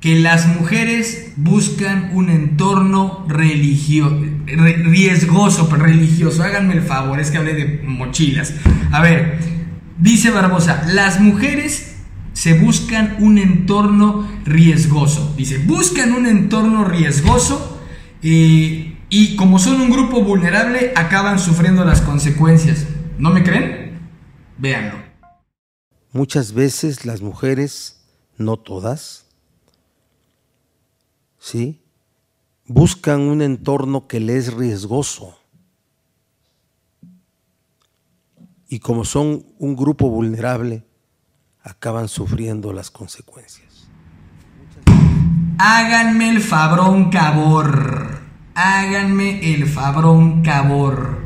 que 0.00 0.20
las 0.20 0.46
mujeres 0.46 1.32
buscan 1.36 2.10
un 2.12 2.28
entorno 2.28 3.26
religio 3.28 4.22
re- 4.46 4.76
riesgoso, 4.84 5.68
religioso. 5.74 6.42
Háganme 6.42 6.74
el 6.74 6.82
favor, 6.82 7.18
es 7.18 7.30
que 7.30 7.38
hablé 7.38 7.54
de 7.54 7.80
mochilas. 7.84 8.52
A 8.92 9.00
ver, 9.00 9.38
dice 9.98 10.30
Barbosa, 10.30 10.84
las 10.86 11.20
mujeres 11.20 11.96
se 12.32 12.58
buscan 12.58 13.16
un 13.20 13.38
entorno 13.38 14.28
riesgoso. 14.44 15.34
Dice, 15.36 15.58
buscan 15.58 16.12
un 16.12 16.26
entorno 16.26 16.84
riesgoso 16.84 17.80
eh, 18.22 18.96
y 19.08 19.36
como 19.36 19.58
son 19.58 19.80
un 19.80 19.90
grupo 19.90 20.22
vulnerable, 20.22 20.92
acaban 20.96 21.38
sufriendo 21.38 21.84
las 21.84 22.02
consecuencias. 22.02 22.86
¿No 23.18 23.30
me 23.30 23.42
creen? 23.42 23.98
Véanlo. 24.58 24.98
Muchas 26.12 26.52
veces 26.52 27.04
las 27.06 27.20
mujeres, 27.22 28.00
no 28.36 28.56
todas, 28.56 29.26
¿sí? 31.38 31.82
Buscan 32.66 33.20
un 33.20 33.42
entorno 33.42 34.08
que 34.08 34.20
les 34.20 34.48
es 34.48 34.54
riesgoso. 34.54 35.38
Y 38.76 38.78
como 38.78 39.06
son 39.06 39.42
un 39.58 39.74
grupo 39.74 40.10
vulnerable, 40.10 40.84
acaban 41.62 42.08
sufriendo 42.08 42.74
las 42.74 42.90
consecuencias. 42.90 43.88
Háganme 45.56 46.28
el 46.28 46.42
fabrón 46.42 47.08
cabor. 47.08 48.20
Háganme 48.54 49.54
el 49.54 49.66
fabrón 49.66 50.42
cabor. 50.42 51.24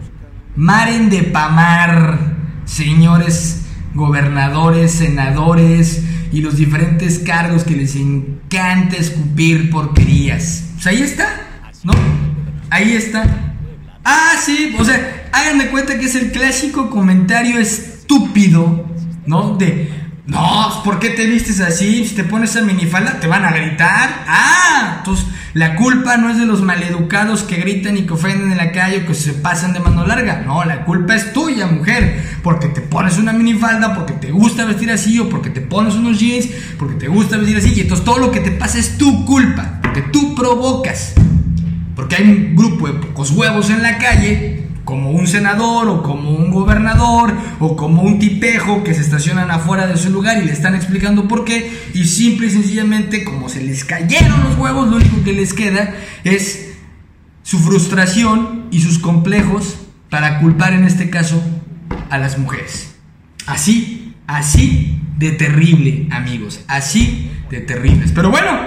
Maren 0.55 1.11
de 1.11 1.25
pamar, 1.25 2.37
señores 2.67 3.67
gobernadores, 3.95 4.93
senadores 4.93 6.05
y 6.31 6.43
los 6.43 6.55
diferentes 6.55 7.19
cargos 7.19 7.65
que 7.65 7.75
les 7.75 7.97
encanta 7.97 8.97
escupir 8.97 9.71
porquerías. 9.71 10.69
Pues 10.75 10.87
ahí 10.87 11.03
está, 11.03 11.27
¿no? 11.83 11.95
Ahí 12.71 12.93
está. 12.93 13.57
Ah, 14.05 14.35
sí, 14.41 14.77
o 14.79 14.85
sea, 14.85 15.20
háganme 15.33 15.71
cuenta 15.71 15.99
que 15.99 16.07
es 16.07 16.15
el 16.15 16.33
clásico 16.33 16.91
comentario 16.91 17.59
estúpido, 17.59 18.87
¿no? 19.27 19.57
De, 19.57 19.93
No, 20.27 20.83
¿por 20.85 21.01
qué 21.01 21.11
te 21.11 21.27
vistes 21.27 21.61
así? 21.61 22.07
Si 22.07 22.15
te 22.15 22.23
pones 22.23 22.51
esa 22.51 22.65
minifalda 22.65 23.19
te 23.19 23.27
van 23.27 23.45
a 23.45 23.51
gritar. 23.51 24.25
Ah, 24.29 24.97
entonces 24.99 25.27
la 25.55 25.75
culpa 25.75 26.17
no 26.17 26.31
es 26.31 26.39
de 26.39 26.47
los 26.47 26.63
maleducados 26.63 27.43
que 27.43 27.57
gritan 27.57 27.97
y 27.97 28.03
que 28.03 28.13
ofenden 28.13 28.53
en 28.53 28.59
la 28.59 28.71
calle 28.71 29.03
o 29.03 29.07
que 29.07 29.15
se 29.15 29.33
pasan 29.33 29.73
de 29.73 29.81
mano 29.81 30.07
larga. 30.07 30.43
No, 30.47 30.65
la 30.65 30.85
culpa 30.85 31.17
es 31.17 31.33
tuya, 31.33 31.67
mujer. 31.67 32.25
Porque 32.45 32.69
te 32.69 32.81
pones 32.81 33.19
una 33.19 33.33
minifalda, 33.33 33.93
porque 33.95 34.13
te 34.13 34.31
gusta 34.31 34.65
vestir 34.65 34.93
así 34.93 35.19
o 35.19 35.29
porque 35.29 35.51
te 35.51 35.61
pones 35.61 35.95
unos 35.95 36.21
jeans, 36.21 36.49
porque 36.79 36.95
te 36.95 37.09
gusta 37.09 37.37
vestir 37.37 37.57
así. 37.57 37.73
Y 37.75 37.81
entonces 37.81 38.05
todo 38.05 38.19
lo 38.19 38.31
que 38.31 38.39
te 38.39 38.53
pasa 38.53 38.79
es 38.79 38.97
tu 38.97 39.25
culpa. 39.25 39.81
Porque 39.83 40.03
tú 40.03 40.37
provocas. 40.37 41.15
Porque 41.97 42.17
hay 42.17 42.29
un 42.29 42.55
grupo 42.55 42.87
de 42.87 42.95
pocos 42.95 43.33
huevos 43.33 43.69
en 43.71 43.83
la 43.83 43.99
calle 43.99 44.60
como 44.91 45.13
un 45.13 45.29
senador 45.29 45.89
o 45.89 46.03
como 46.03 46.33
un 46.33 46.51
gobernador 46.51 47.33
o 47.61 47.77
como 47.77 48.03
un 48.03 48.19
tipejo 48.19 48.83
que 48.83 48.93
se 48.93 49.03
estacionan 49.03 49.49
afuera 49.53 49.87
de 49.87 49.97
su 49.97 50.11
lugar 50.11 50.43
y 50.43 50.47
le 50.47 50.53
están 50.53 50.75
explicando 50.75 51.29
por 51.29 51.45
qué 51.45 51.73
y 51.95 52.07
simple 52.07 52.49
y 52.49 52.51
sencillamente 52.51 53.23
como 53.23 53.49
se 53.49 53.63
les 53.63 53.85
cayeron 53.85 54.43
los 54.43 54.59
huevos 54.59 54.89
lo 54.89 54.97
único 54.97 55.23
que 55.23 55.33
les 55.33 55.55
queda 55.55 55.95
es 56.25 56.73
su 57.45 57.61
frustración 57.61 58.67
y 58.73 58.81
sus 58.81 58.99
complejos 58.99 59.79
para 60.11 60.41
culpar 60.41 60.73
en 60.73 60.85
este 60.85 61.09
caso 61.09 61.41
a 62.11 62.19
las 62.19 62.37
mujeres. 62.37 62.97
Así, 63.47 64.17
así 64.27 65.01
de 65.19 65.31
terrible 65.31 66.09
amigos, 66.11 66.65
así 66.67 67.31
de 67.49 67.61
terribles. 67.61 68.11
Pero 68.13 68.33
bueno, 68.33 68.59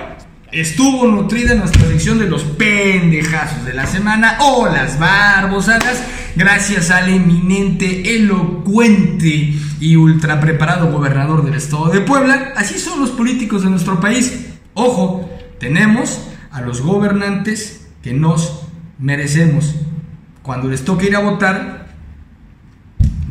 estuvo 0.53 1.07
nutrida 1.07 1.55
nuestra 1.55 1.87
sección 1.87 2.19
de 2.19 2.29
los 2.29 2.43
pendejazos 2.43 3.65
de 3.65 3.73
la 3.73 3.87
semana 3.87 4.37
o 4.39 4.67
las 4.67 4.99
barbosadas, 4.99 6.03
gracias 6.35 6.91
al 6.91 7.09
eminente, 7.09 8.15
elocuente 8.15 9.53
y 9.79 9.95
ultra 9.95 10.39
preparado 10.39 10.91
gobernador 10.91 11.43
del 11.43 11.55
estado 11.55 11.89
de 11.89 12.01
Puebla. 12.01 12.53
Así 12.55 12.77
son 12.77 12.99
los 12.99 13.09
políticos 13.09 13.63
de 13.63 13.71
nuestro 13.71 13.99
país. 13.99 14.45
Ojo, 14.75 15.29
tenemos 15.59 16.29
a 16.51 16.61
los 16.61 16.81
gobernantes 16.81 17.87
que 18.03 18.13
nos 18.13 18.67
merecemos. 18.99 19.75
Cuando 20.43 20.69
les 20.69 20.85
toque 20.85 21.07
ir 21.07 21.15
a 21.15 21.19
votar, 21.19 21.87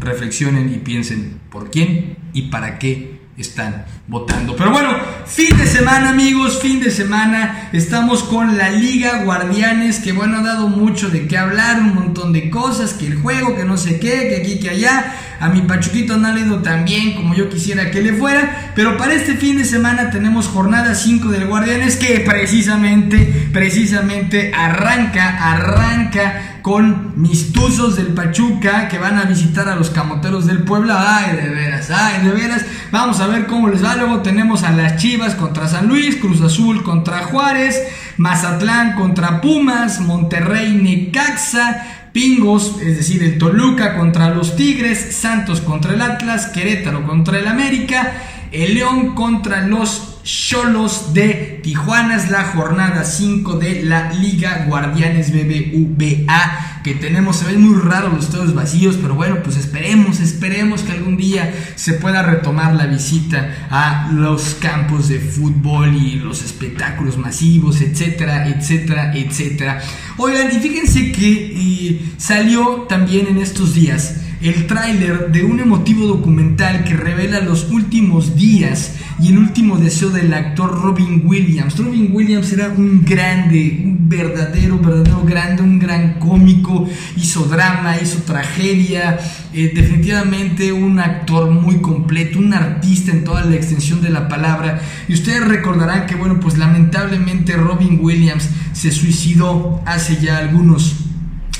reflexionen 0.00 0.72
y 0.74 0.78
piensen 0.78 1.38
por 1.50 1.70
quién 1.70 2.16
y 2.32 2.42
para 2.50 2.78
qué 2.78 3.11
están 3.36 3.86
votando. 4.08 4.54
Pero 4.56 4.70
bueno, 4.70 4.90
fin 5.26 5.56
de 5.56 5.66
semana 5.66 6.10
amigos, 6.10 6.60
fin 6.60 6.80
de 6.80 6.90
semana. 6.90 7.70
Estamos 7.72 8.22
con 8.24 8.58
la 8.58 8.70
Liga 8.70 9.22
Guardianes, 9.24 10.00
que 10.00 10.12
bueno, 10.12 10.38
ha 10.38 10.42
dado 10.42 10.68
mucho 10.68 11.08
de 11.08 11.26
qué 11.26 11.38
hablar, 11.38 11.80
un 11.80 11.94
montón 11.94 12.32
de 12.32 12.50
cosas, 12.50 12.92
que 12.92 13.06
el 13.06 13.16
juego, 13.16 13.56
que 13.56 13.64
no 13.64 13.76
sé 13.76 13.98
qué, 13.98 14.28
que 14.28 14.36
aquí, 14.42 14.58
que 14.58 14.70
allá. 14.70 15.16
A 15.42 15.48
mi 15.48 15.62
Pachuquito 15.62 16.18
no 16.18 16.32
le 16.32 16.40
ha 16.40 16.46
ido 16.46 16.58
tan 16.62 16.84
bien 16.84 17.14
como 17.16 17.34
yo 17.34 17.48
quisiera 17.48 17.90
que 17.90 18.00
le 18.00 18.12
fuera. 18.12 18.72
Pero 18.76 18.96
para 18.96 19.14
este 19.14 19.34
fin 19.34 19.58
de 19.58 19.64
semana 19.64 20.10
tenemos 20.10 20.46
jornada 20.46 20.94
5 20.94 21.30
del 21.30 21.48
Guardianes, 21.48 21.96
que 21.96 22.20
precisamente, 22.20 23.48
precisamente 23.52 24.52
arranca, 24.54 25.52
arranca 25.52 26.60
con 26.62 27.20
mis 27.20 27.52
tuzos 27.52 27.96
del 27.96 28.14
Pachuca 28.14 28.86
que 28.86 28.98
van 28.98 29.18
a 29.18 29.24
visitar 29.24 29.68
a 29.68 29.74
los 29.74 29.90
camoteros 29.90 30.46
del 30.46 30.62
Puebla. 30.62 31.18
Ay, 31.18 31.34
de 31.34 31.48
veras, 31.48 31.90
ay, 31.90 32.24
de 32.24 32.30
veras. 32.30 32.64
Vamos 32.92 33.18
a 33.18 33.26
ver 33.26 33.46
cómo 33.46 33.68
les 33.68 33.84
va. 33.84 33.96
Luego 33.96 34.20
tenemos 34.20 34.62
a 34.62 34.70
las 34.70 34.96
Chivas 34.96 35.34
contra 35.34 35.66
San 35.66 35.88
Luis, 35.88 36.18
Cruz 36.18 36.40
Azul 36.40 36.84
contra 36.84 37.24
Juárez, 37.24 37.82
Mazatlán 38.16 38.94
contra 38.94 39.40
Pumas, 39.40 39.98
Monterrey 39.98 40.72
Necaxa. 40.76 42.01
Pingos, 42.12 42.76
es 42.82 42.96
decir, 42.96 43.22
el 43.22 43.38
Toluca 43.38 43.96
contra 43.96 44.34
los 44.34 44.56
Tigres, 44.56 45.16
Santos 45.16 45.60
contra 45.60 45.94
el 45.94 46.02
Atlas, 46.02 46.46
Querétaro 46.46 47.06
contra 47.06 47.38
el 47.38 47.48
América, 47.48 48.12
el 48.52 48.74
León 48.74 49.14
contra 49.14 49.66
los 49.66 50.22
Cholos 50.22 51.14
de 51.14 51.60
Tijuana. 51.62 52.16
Es 52.16 52.30
la 52.30 52.44
jornada 52.44 53.04
5 53.04 53.54
de 53.58 53.84
la 53.84 54.12
Liga 54.12 54.66
Guardianes 54.68 55.32
BBVA 55.32 56.71
que 56.82 56.94
tenemos. 56.94 57.36
Se 57.36 57.46
ven 57.46 57.60
muy 57.60 57.80
raros 57.80 58.12
los 58.12 58.24
estadios 58.26 58.54
vacíos, 58.54 58.98
pero 59.00 59.14
bueno, 59.14 59.42
pues 59.42 59.56
esperemos, 59.56 60.20
esperemos 60.20 60.82
que 60.82 60.92
algún 60.92 61.16
día 61.16 61.52
se 61.76 61.94
pueda 61.94 62.22
retomar 62.22 62.74
la 62.74 62.86
visita 62.86 63.68
a 63.70 64.10
los 64.12 64.54
campos 64.54 65.08
de 65.08 65.18
fútbol 65.18 65.94
y 65.94 66.16
los 66.16 66.42
espectáculos 66.42 67.16
masivos, 67.16 67.80
etcétera, 67.80 68.48
etcétera, 68.48 69.12
etcétera. 69.14 69.80
Oigan, 70.16 70.48
y 70.54 70.60
fíjense 70.60 71.12
que 71.12 71.52
eh, 71.56 72.00
salió 72.18 72.86
también 72.88 73.26
en 73.28 73.38
estos 73.38 73.74
días 73.74 74.16
el 74.48 74.66
tráiler 74.66 75.30
de 75.30 75.44
un 75.44 75.60
emotivo 75.60 76.06
documental 76.06 76.84
que 76.84 76.94
revela 76.94 77.40
los 77.40 77.70
últimos 77.70 78.34
días 78.34 78.96
y 79.20 79.28
el 79.28 79.38
último 79.38 79.76
deseo 79.76 80.10
del 80.10 80.34
actor 80.34 80.82
Robin 80.82 81.22
Williams. 81.24 81.78
Robin 81.78 82.10
Williams 82.12 82.52
era 82.52 82.68
un 82.68 83.04
grande, 83.04 83.82
un 83.84 84.08
verdadero, 84.08 84.78
verdadero 84.78 85.22
grande, 85.24 85.62
un 85.62 85.78
gran 85.78 86.14
cómico, 86.14 86.88
hizo 87.16 87.44
drama, 87.44 88.00
hizo 88.00 88.18
tragedia, 88.22 89.20
eh, 89.52 89.70
definitivamente 89.74 90.72
un 90.72 90.98
actor 90.98 91.50
muy 91.50 91.76
completo, 91.76 92.40
un 92.40 92.52
artista 92.52 93.12
en 93.12 93.22
toda 93.22 93.44
la 93.44 93.54
extensión 93.54 94.02
de 94.02 94.10
la 94.10 94.26
palabra. 94.26 94.80
Y 95.06 95.14
ustedes 95.14 95.44
recordarán 95.44 96.06
que, 96.06 96.16
bueno, 96.16 96.40
pues 96.40 96.58
lamentablemente 96.58 97.52
Robin 97.56 98.00
Williams 98.02 98.48
se 98.72 98.90
suicidó 98.90 99.80
hace 99.86 100.18
ya 100.20 100.38
algunos 100.38 100.96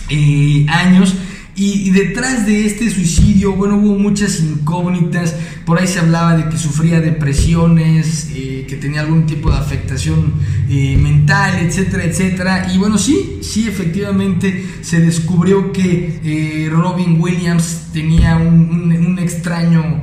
eh, 0.09 0.67
años. 0.69 1.15
Y, 1.55 1.89
y, 1.89 1.91
detrás 1.91 2.47
de 2.47 2.65
este 2.65 2.91
suicidio, 2.91 3.53
bueno, 3.53 3.77
hubo 3.77 3.99
muchas 3.99 4.41
incógnitas. 4.41 5.35
Por 5.67 5.79
ahí 5.79 5.87
se 5.87 5.99
hablaba 5.99 6.37
de 6.37 6.49
que 6.49 6.57
sufría 6.57 7.01
depresiones, 7.01 8.31
eh, 8.35 8.65
que 8.67 8.77
tenía 8.77 9.03
algún 9.03 9.27
tipo 9.27 9.51
de 9.51 9.59
afectación 9.59 10.33
eh, 10.75 10.97
mental, 10.97 11.59
etcétera, 11.61 12.05
etcétera. 12.05 12.73
Y 12.73 12.79
bueno, 12.79 12.97
sí, 12.97 13.41
sí, 13.43 13.69
efectivamente 13.69 14.67
se 14.81 15.01
descubrió 15.01 15.71
que 15.71 16.19
eh, 16.25 16.71
Robin 16.71 17.21
Williams 17.21 17.89
tenía 17.93 18.37
un, 18.39 19.19
extraño 19.19 20.01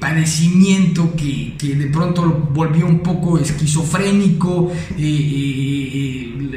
padecimiento 0.00 1.14
que, 1.14 1.54
que, 1.58 1.74
de 1.74 1.86
pronto 1.88 2.48
volvió 2.54 2.86
un 2.86 3.00
poco 3.00 3.38
esquizofrénico. 3.38 4.72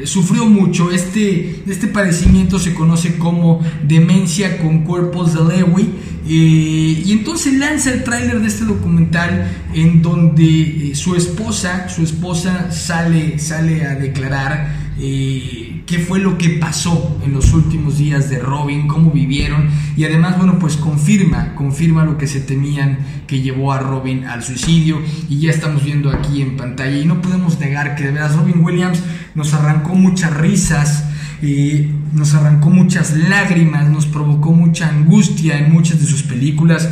sufrió 0.06 0.46
mucho. 0.46 0.90
Este, 0.90 1.62
este 1.68 1.88
padecimiento 1.88 2.58
se 2.58 2.74
conoce 2.74 3.18
como 3.18 3.60
demencia 3.84 4.60
con 4.62 4.86
cuerpos 4.86 5.34
de 5.34 5.58
Lewy. 5.58 5.90
Eh, 6.28 7.04
y 7.06 7.12
entonces 7.12 7.54
lanza 7.54 7.92
el 7.92 8.04
tráiler 8.04 8.40
de 8.42 8.48
este 8.48 8.66
documental 8.66 9.52
en 9.74 10.02
donde 10.02 10.92
eh, 10.92 10.96
su 10.96 11.16
esposa, 11.16 11.90
su 11.90 12.04
esposa 12.04 12.72
sale, 12.72 13.40
sale 13.40 13.86
a 13.86 13.96
declarar 13.96 14.82
eh, 15.00 15.82
qué 15.88 15.98
fue 15.98 16.20
lo 16.20 16.38
que 16.38 16.50
pasó 16.50 17.20
en 17.26 17.34
los 17.34 17.54
últimos 17.54 17.98
días 17.98 18.30
de 18.30 18.38
Robin, 18.38 18.88
cómo 18.88 19.10
vivieron 19.10 19.70
y 19.98 20.06
además, 20.06 20.38
bueno, 20.38 20.60
pues 20.60 20.78
confirma, 20.78 21.56
confirma 21.56 22.06
lo 22.06 22.18
que 22.20 22.28
se 22.28 22.40
temían 22.40 23.00
que 23.26 23.42
llevó 23.42 23.74
a 23.74 23.80
Robin 23.80 24.26
al 24.26 24.44
suicidio 24.44 25.02
y 25.28 25.40
ya 25.40 25.50
estamos 25.50 25.84
viendo 25.84 26.12
aquí 26.12 26.42
en 26.42 26.56
pantalla 26.56 26.98
y 26.98 27.06
no 27.06 27.20
podemos 27.22 27.60
negar 27.60 27.96
que 27.96 28.04
de 28.04 28.12
veras 28.12 28.36
Robin 28.36 28.64
Williams 28.64 29.02
nos 29.34 29.54
arrancó 29.54 29.96
muchas 29.96 30.36
risas, 30.38 31.06
eh, 31.42 31.90
nos 32.14 32.34
arrancó 32.34 32.70
muchas 32.70 33.16
lágrimas, 33.16 33.90
nos 33.90 34.06
provocó 34.06 34.52
mucha 34.52 34.90
angustia 34.90 35.58
en 35.58 35.72
muchas 35.72 36.00
de 36.00 36.06
sus 36.06 36.24
películas. 36.24 36.90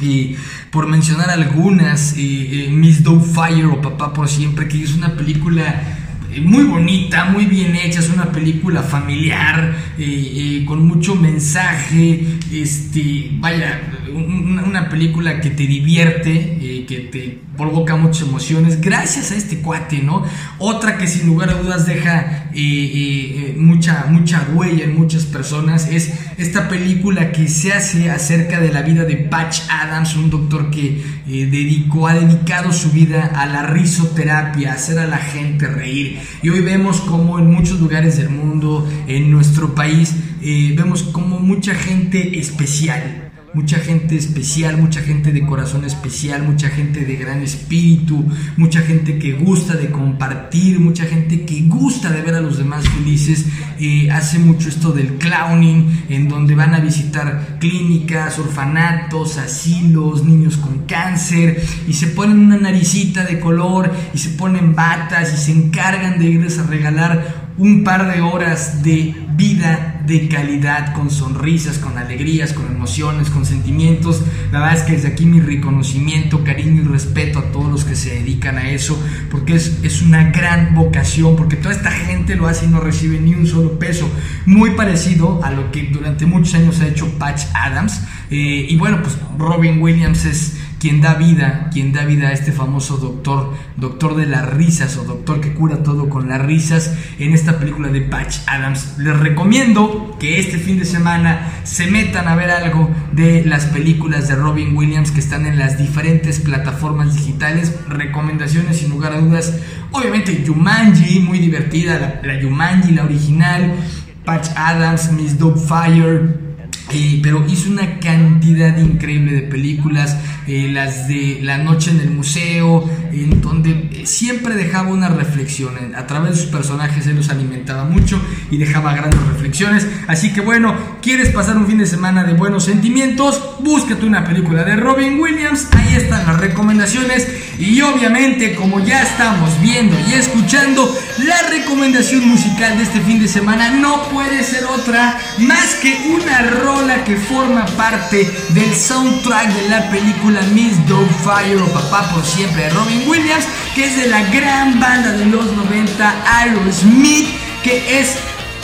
Y 0.00 0.36
por 0.70 0.86
mencionar 0.88 1.30
algunas, 1.30 2.14
eh, 2.16 2.68
Miss 2.72 3.02
Doubtfire 3.02 3.66
o 3.66 3.80
Papá 3.80 4.12
por 4.12 4.28
Siempre, 4.28 4.68
que 4.68 4.82
es 4.82 4.94
una 4.94 5.14
película 5.16 5.98
muy 6.40 6.64
bonita, 6.64 7.26
muy 7.26 7.46
bien 7.46 7.76
hecha, 7.76 8.00
es 8.00 8.08
una 8.08 8.32
película 8.32 8.82
familiar, 8.82 9.76
eh, 9.98 10.64
con 10.66 10.86
mucho 10.86 11.14
mensaje, 11.14 12.26
este, 12.50 13.30
vaya, 13.34 13.80
una, 14.14 14.88
película 14.88 15.40
que 15.40 15.50
te 15.50 15.66
divierte, 15.66 16.84
que 16.86 17.08
te 17.10 17.38
provoca 17.56 17.96
muchas 17.96 18.28
emociones, 18.28 18.80
gracias 18.80 19.30
a 19.30 19.36
este 19.36 19.58
cuate, 19.58 19.98
¿no? 19.98 20.24
Otra 20.58 20.96
que 20.96 21.06
sin 21.06 21.26
lugar 21.26 21.50
a 21.50 21.54
dudas 21.54 21.86
deja 21.86 22.50
eh, 22.54 22.54
eh, 22.54 23.54
mucha, 23.58 24.06
mucha 24.08 24.48
huella 24.54 24.84
en 24.84 24.96
muchas 24.96 25.24
personas 25.24 25.88
es 25.88 26.12
esta 26.38 26.68
película 26.68 27.30
que 27.32 27.48
se 27.48 27.72
hace 27.72 28.10
acerca 28.10 28.60
de 28.60 28.72
la 28.72 28.82
vida 28.82 29.04
de 29.04 29.16
Patch 29.16 29.60
Adams, 29.68 30.16
un 30.16 30.30
doctor 30.30 30.70
que 30.70 31.02
eh, 31.28 31.46
dedicó, 31.50 32.08
ha 32.08 32.14
dedicado 32.14 32.72
su 32.72 32.90
vida 32.90 33.32
a 33.34 33.46
la 33.46 33.64
risoterapia, 33.64 34.72
a 34.72 34.74
hacer 34.74 34.98
a 34.98 35.06
la 35.06 35.18
gente 35.18 35.66
reír. 35.68 36.18
Y 36.42 36.48
hoy 36.48 36.60
vemos 36.60 37.00
como 37.00 37.38
en 37.38 37.50
muchos 37.50 37.80
lugares 37.80 38.16
del 38.16 38.30
mundo, 38.30 38.88
en 39.06 39.30
nuestro 39.30 39.74
país, 39.74 40.14
vemos 40.40 41.04
como 41.04 41.38
mucha 41.38 41.74
gente 41.74 42.38
especial 42.38 43.21
mucha 43.54 43.78
gente 43.78 44.16
especial, 44.16 44.78
mucha 44.78 45.02
gente 45.02 45.30
de 45.30 45.44
corazón 45.44 45.84
especial, 45.84 46.42
mucha 46.42 46.68
gente 46.70 47.04
de 47.04 47.16
gran 47.16 47.42
espíritu, 47.42 48.24
mucha 48.56 48.80
gente 48.80 49.18
que 49.18 49.32
gusta 49.32 49.74
de 49.74 49.90
compartir, 49.90 50.80
mucha 50.80 51.04
gente 51.04 51.44
que 51.44 51.62
gusta 51.62 52.10
de 52.10 52.22
ver 52.22 52.34
a 52.34 52.40
los 52.40 52.58
demás 52.58 52.88
felices. 52.88 53.46
Eh, 53.78 54.10
hace 54.10 54.38
mucho 54.38 54.68
esto 54.68 54.92
del 54.92 55.14
clowning, 55.18 56.04
en 56.08 56.28
donde 56.28 56.54
van 56.54 56.74
a 56.74 56.80
visitar 56.80 57.58
clínicas, 57.60 58.38
orfanatos, 58.38 59.38
asilos, 59.38 60.24
niños 60.24 60.56
con 60.56 60.86
cáncer, 60.86 61.62
y 61.86 61.92
se 61.92 62.06
ponen 62.08 62.38
una 62.38 62.56
naricita 62.56 63.24
de 63.24 63.38
color, 63.38 63.92
y 64.14 64.18
se 64.18 64.30
ponen 64.30 64.74
batas, 64.74 65.34
y 65.34 65.36
se 65.36 65.52
encargan 65.52 66.18
de 66.18 66.26
irles 66.26 66.58
a 66.58 66.66
regalar 66.66 67.52
un 67.58 67.84
par 67.84 68.10
de 68.12 68.22
horas 68.22 68.82
de 68.82 69.14
vida 69.36 69.91
de 70.06 70.28
calidad, 70.28 70.94
con 70.94 71.10
sonrisas, 71.10 71.78
con 71.78 71.98
alegrías, 71.98 72.52
con 72.52 72.66
emociones, 72.66 73.30
con 73.30 73.44
sentimientos. 73.46 74.22
La 74.50 74.60
verdad 74.60 74.78
es 74.78 74.82
que 74.82 74.92
desde 74.92 75.08
aquí 75.08 75.26
mi 75.26 75.40
reconocimiento, 75.40 76.44
cariño 76.44 76.82
y 76.82 76.84
respeto 76.84 77.38
a 77.38 77.52
todos 77.52 77.70
los 77.70 77.84
que 77.84 77.96
se 77.96 78.14
dedican 78.14 78.58
a 78.58 78.70
eso, 78.70 79.00
porque 79.30 79.54
es, 79.54 79.78
es 79.82 80.02
una 80.02 80.30
gran 80.30 80.74
vocación, 80.74 81.36
porque 81.36 81.56
toda 81.56 81.74
esta 81.74 81.90
gente 81.90 82.36
lo 82.36 82.46
hace 82.46 82.66
y 82.66 82.68
no 82.68 82.80
recibe 82.80 83.20
ni 83.20 83.34
un 83.34 83.46
solo 83.46 83.78
peso. 83.78 84.10
Muy 84.46 84.70
parecido 84.70 85.42
a 85.44 85.50
lo 85.50 85.70
que 85.70 85.84
durante 85.84 86.26
muchos 86.26 86.54
años 86.54 86.80
ha 86.80 86.88
hecho 86.88 87.18
Patch 87.18 87.44
Adams. 87.54 88.02
Eh, 88.30 88.66
y 88.68 88.76
bueno, 88.76 89.02
pues 89.02 89.16
Robin 89.38 89.80
Williams 89.80 90.24
es 90.24 90.61
quien 90.82 91.00
da 91.00 91.14
vida, 91.14 91.70
quien 91.72 91.92
da 91.92 92.04
vida 92.04 92.30
a 92.30 92.32
este 92.32 92.50
famoso 92.50 92.96
doctor, 92.96 93.54
doctor 93.76 94.16
de 94.16 94.26
las 94.26 94.52
risas 94.52 94.96
o 94.96 95.04
doctor 95.04 95.40
que 95.40 95.54
cura 95.54 95.84
todo 95.84 96.08
con 96.08 96.28
las 96.28 96.42
risas 96.42 96.92
en 97.20 97.34
esta 97.34 97.60
película 97.60 97.86
de 97.86 98.00
Patch 98.00 98.38
Adams. 98.48 98.98
Les 98.98 99.16
recomiendo 99.16 100.16
que 100.18 100.40
este 100.40 100.58
fin 100.58 100.80
de 100.80 100.84
semana 100.84 101.52
se 101.62 101.86
metan 101.86 102.26
a 102.26 102.34
ver 102.34 102.50
algo 102.50 102.90
de 103.12 103.44
las 103.44 103.66
películas 103.66 104.26
de 104.26 104.34
Robin 104.34 104.76
Williams 104.76 105.12
que 105.12 105.20
están 105.20 105.46
en 105.46 105.56
las 105.56 105.78
diferentes 105.78 106.40
plataformas 106.40 107.14
digitales. 107.14 107.72
Recomendaciones 107.88 108.78
sin 108.78 108.90
lugar 108.90 109.12
a 109.12 109.20
dudas. 109.20 109.54
Obviamente 109.92 110.42
Jumanji, 110.44 111.20
muy 111.20 111.38
divertida, 111.38 112.20
la, 112.24 112.34
la 112.34 112.42
Jumanji, 112.42 112.90
la 112.90 113.04
original. 113.04 113.76
Patch 114.24 114.48
Adams, 114.56 115.12
Miss 115.12 115.36
Fire 115.68 116.52
eh, 116.94 117.20
pero 117.22 117.46
hizo 117.48 117.70
una 117.70 117.98
cantidad 118.00 118.76
increíble 118.76 119.32
de 119.32 119.42
películas, 119.42 120.18
eh, 120.46 120.68
las 120.72 121.08
de 121.08 121.38
La 121.42 121.58
Noche 121.58 121.90
en 121.90 122.00
el 122.00 122.10
Museo, 122.10 122.88
en 123.12 123.40
donde 123.40 123.70
eh, 123.92 124.06
siempre 124.06 124.54
dejaba 124.54 124.88
una 124.88 125.08
reflexión. 125.08 125.94
A 125.94 126.06
través 126.06 126.32
de 126.32 126.36
sus 126.38 126.50
personajes 126.50 127.06
él 127.06 127.16
los 127.16 127.28
alimentaba 127.28 127.84
mucho 127.84 128.20
y 128.50 128.58
dejaba 128.58 128.94
grandes 128.94 129.20
reflexiones. 129.28 129.86
Así 130.08 130.32
que 130.32 130.40
bueno, 130.40 130.74
¿quieres 131.00 131.30
pasar 131.30 131.56
un 131.56 131.66
fin 131.66 131.78
de 131.78 131.86
semana 131.86 132.24
de 132.24 132.34
buenos 132.34 132.64
sentimientos? 132.64 133.56
Búscate 133.60 134.04
una 134.04 134.24
película 134.24 134.64
de 134.64 134.76
Robin 134.76 135.20
Williams, 135.20 135.68
ahí 135.72 135.94
están 135.94 136.26
las 136.26 136.40
recomendaciones. 136.40 137.28
Y 137.58 137.80
obviamente, 137.82 138.54
como 138.54 138.80
ya 138.80 139.02
estamos 139.02 139.50
viendo 139.60 139.96
y 140.08 140.14
escuchando, 140.14 140.92
la 141.18 141.48
recomendación 141.50 142.26
musical 142.26 142.76
de 142.76 142.84
este 142.84 143.00
fin 143.00 143.20
de 143.20 143.28
semana 143.28 143.70
no 143.70 144.08
puede 144.08 144.42
ser 144.42 144.64
otra 144.64 145.18
más 145.38 145.74
que 145.76 145.96
una 146.16 146.42
rola 146.42 147.04
que 147.04 147.16
forma 147.16 147.66
parte 147.66 148.28
del 148.54 148.74
soundtrack 148.74 149.54
de 149.54 149.68
la 149.68 149.90
película 149.90 150.31
Miss 150.54 150.78
Fire 151.22 151.60
o 151.60 151.66
Papá 151.72 152.10
por 152.10 152.24
siempre 152.24 152.64
de 152.64 152.70
Robin 152.70 153.02
Williams, 153.06 153.44
que 153.74 153.84
es 153.84 153.96
de 153.96 154.06
la 154.06 154.22
gran 154.30 154.80
banda 154.80 155.12
de 155.12 155.26
los 155.26 155.52
90 155.52 156.14
Aerosmith, 156.26 157.28
que 157.62 158.00
es 158.00 158.16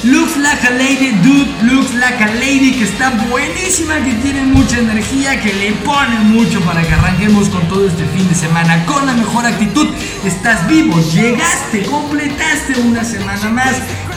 Looks 0.04 0.38
Like 0.38 0.66
a 0.66 0.70
Lady, 0.70 1.10
Dude 1.22 1.50
Looks 1.70 1.92
Like 1.94 2.24
a 2.24 2.34
Lady, 2.34 2.72
que 2.72 2.84
está 2.84 3.10
buenísima, 3.28 3.96
que 4.02 4.14
tiene 4.14 4.44
mucha 4.44 4.78
energía, 4.78 5.38
que 5.40 5.52
le 5.52 5.72
pone 5.84 6.18
mucho 6.20 6.60
para 6.62 6.82
que 6.82 6.94
arranquemos 6.94 7.50
con 7.50 7.68
todo 7.68 7.86
este 7.86 8.04
fin 8.06 8.26
de 8.28 8.34
semana 8.34 8.86
con 8.86 9.04
la 9.04 9.12
mejor 9.12 9.44
actitud. 9.44 9.88
Estás 10.24 10.66
vivo, 10.68 10.98
llegaste, 11.12 11.82
completaste 11.82 12.80
una 12.80 13.04
semana 13.04 13.50
más, 13.50 13.76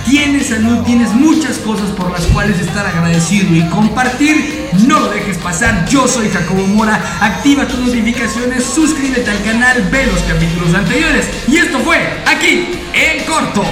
tienes 0.10 0.48
salud, 0.48 0.84
tienes 0.84 1.12
muchas 1.14 1.58
cosas 1.60 1.90
por 1.92 2.12
las 2.12 2.26
cuales 2.28 2.60
estar 2.60 2.86
agradecido 2.86 3.56
y 3.56 3.68
compartir. 3.70 4.70
No 4.88 5.00
lo 5.00 5.10
dejes 5.10 5.38
pasar, 5.38 5.88
yo 5.90 6.08
soy 6.08 6.30
Jacobo 6.30 6.66
Mora, 6.68 7.00
activa 7.22 7.68
tus 7.68 7.80
notificaciones, 7.80 8.64
suscríbete 8.64 9.30
al 9.30 9.44
canal, 9.44 9.88
ve 9.92 10.08
los 10.08 10.22
capítulos 10.22 10.74
anteriores. 10.74 11.30
Y 11.48 11.58
esto 11.58 11.80
fue 11.80 11.98
aquí, 12.26 12.68
en 12.94 13.26
corto. 13.26 13.64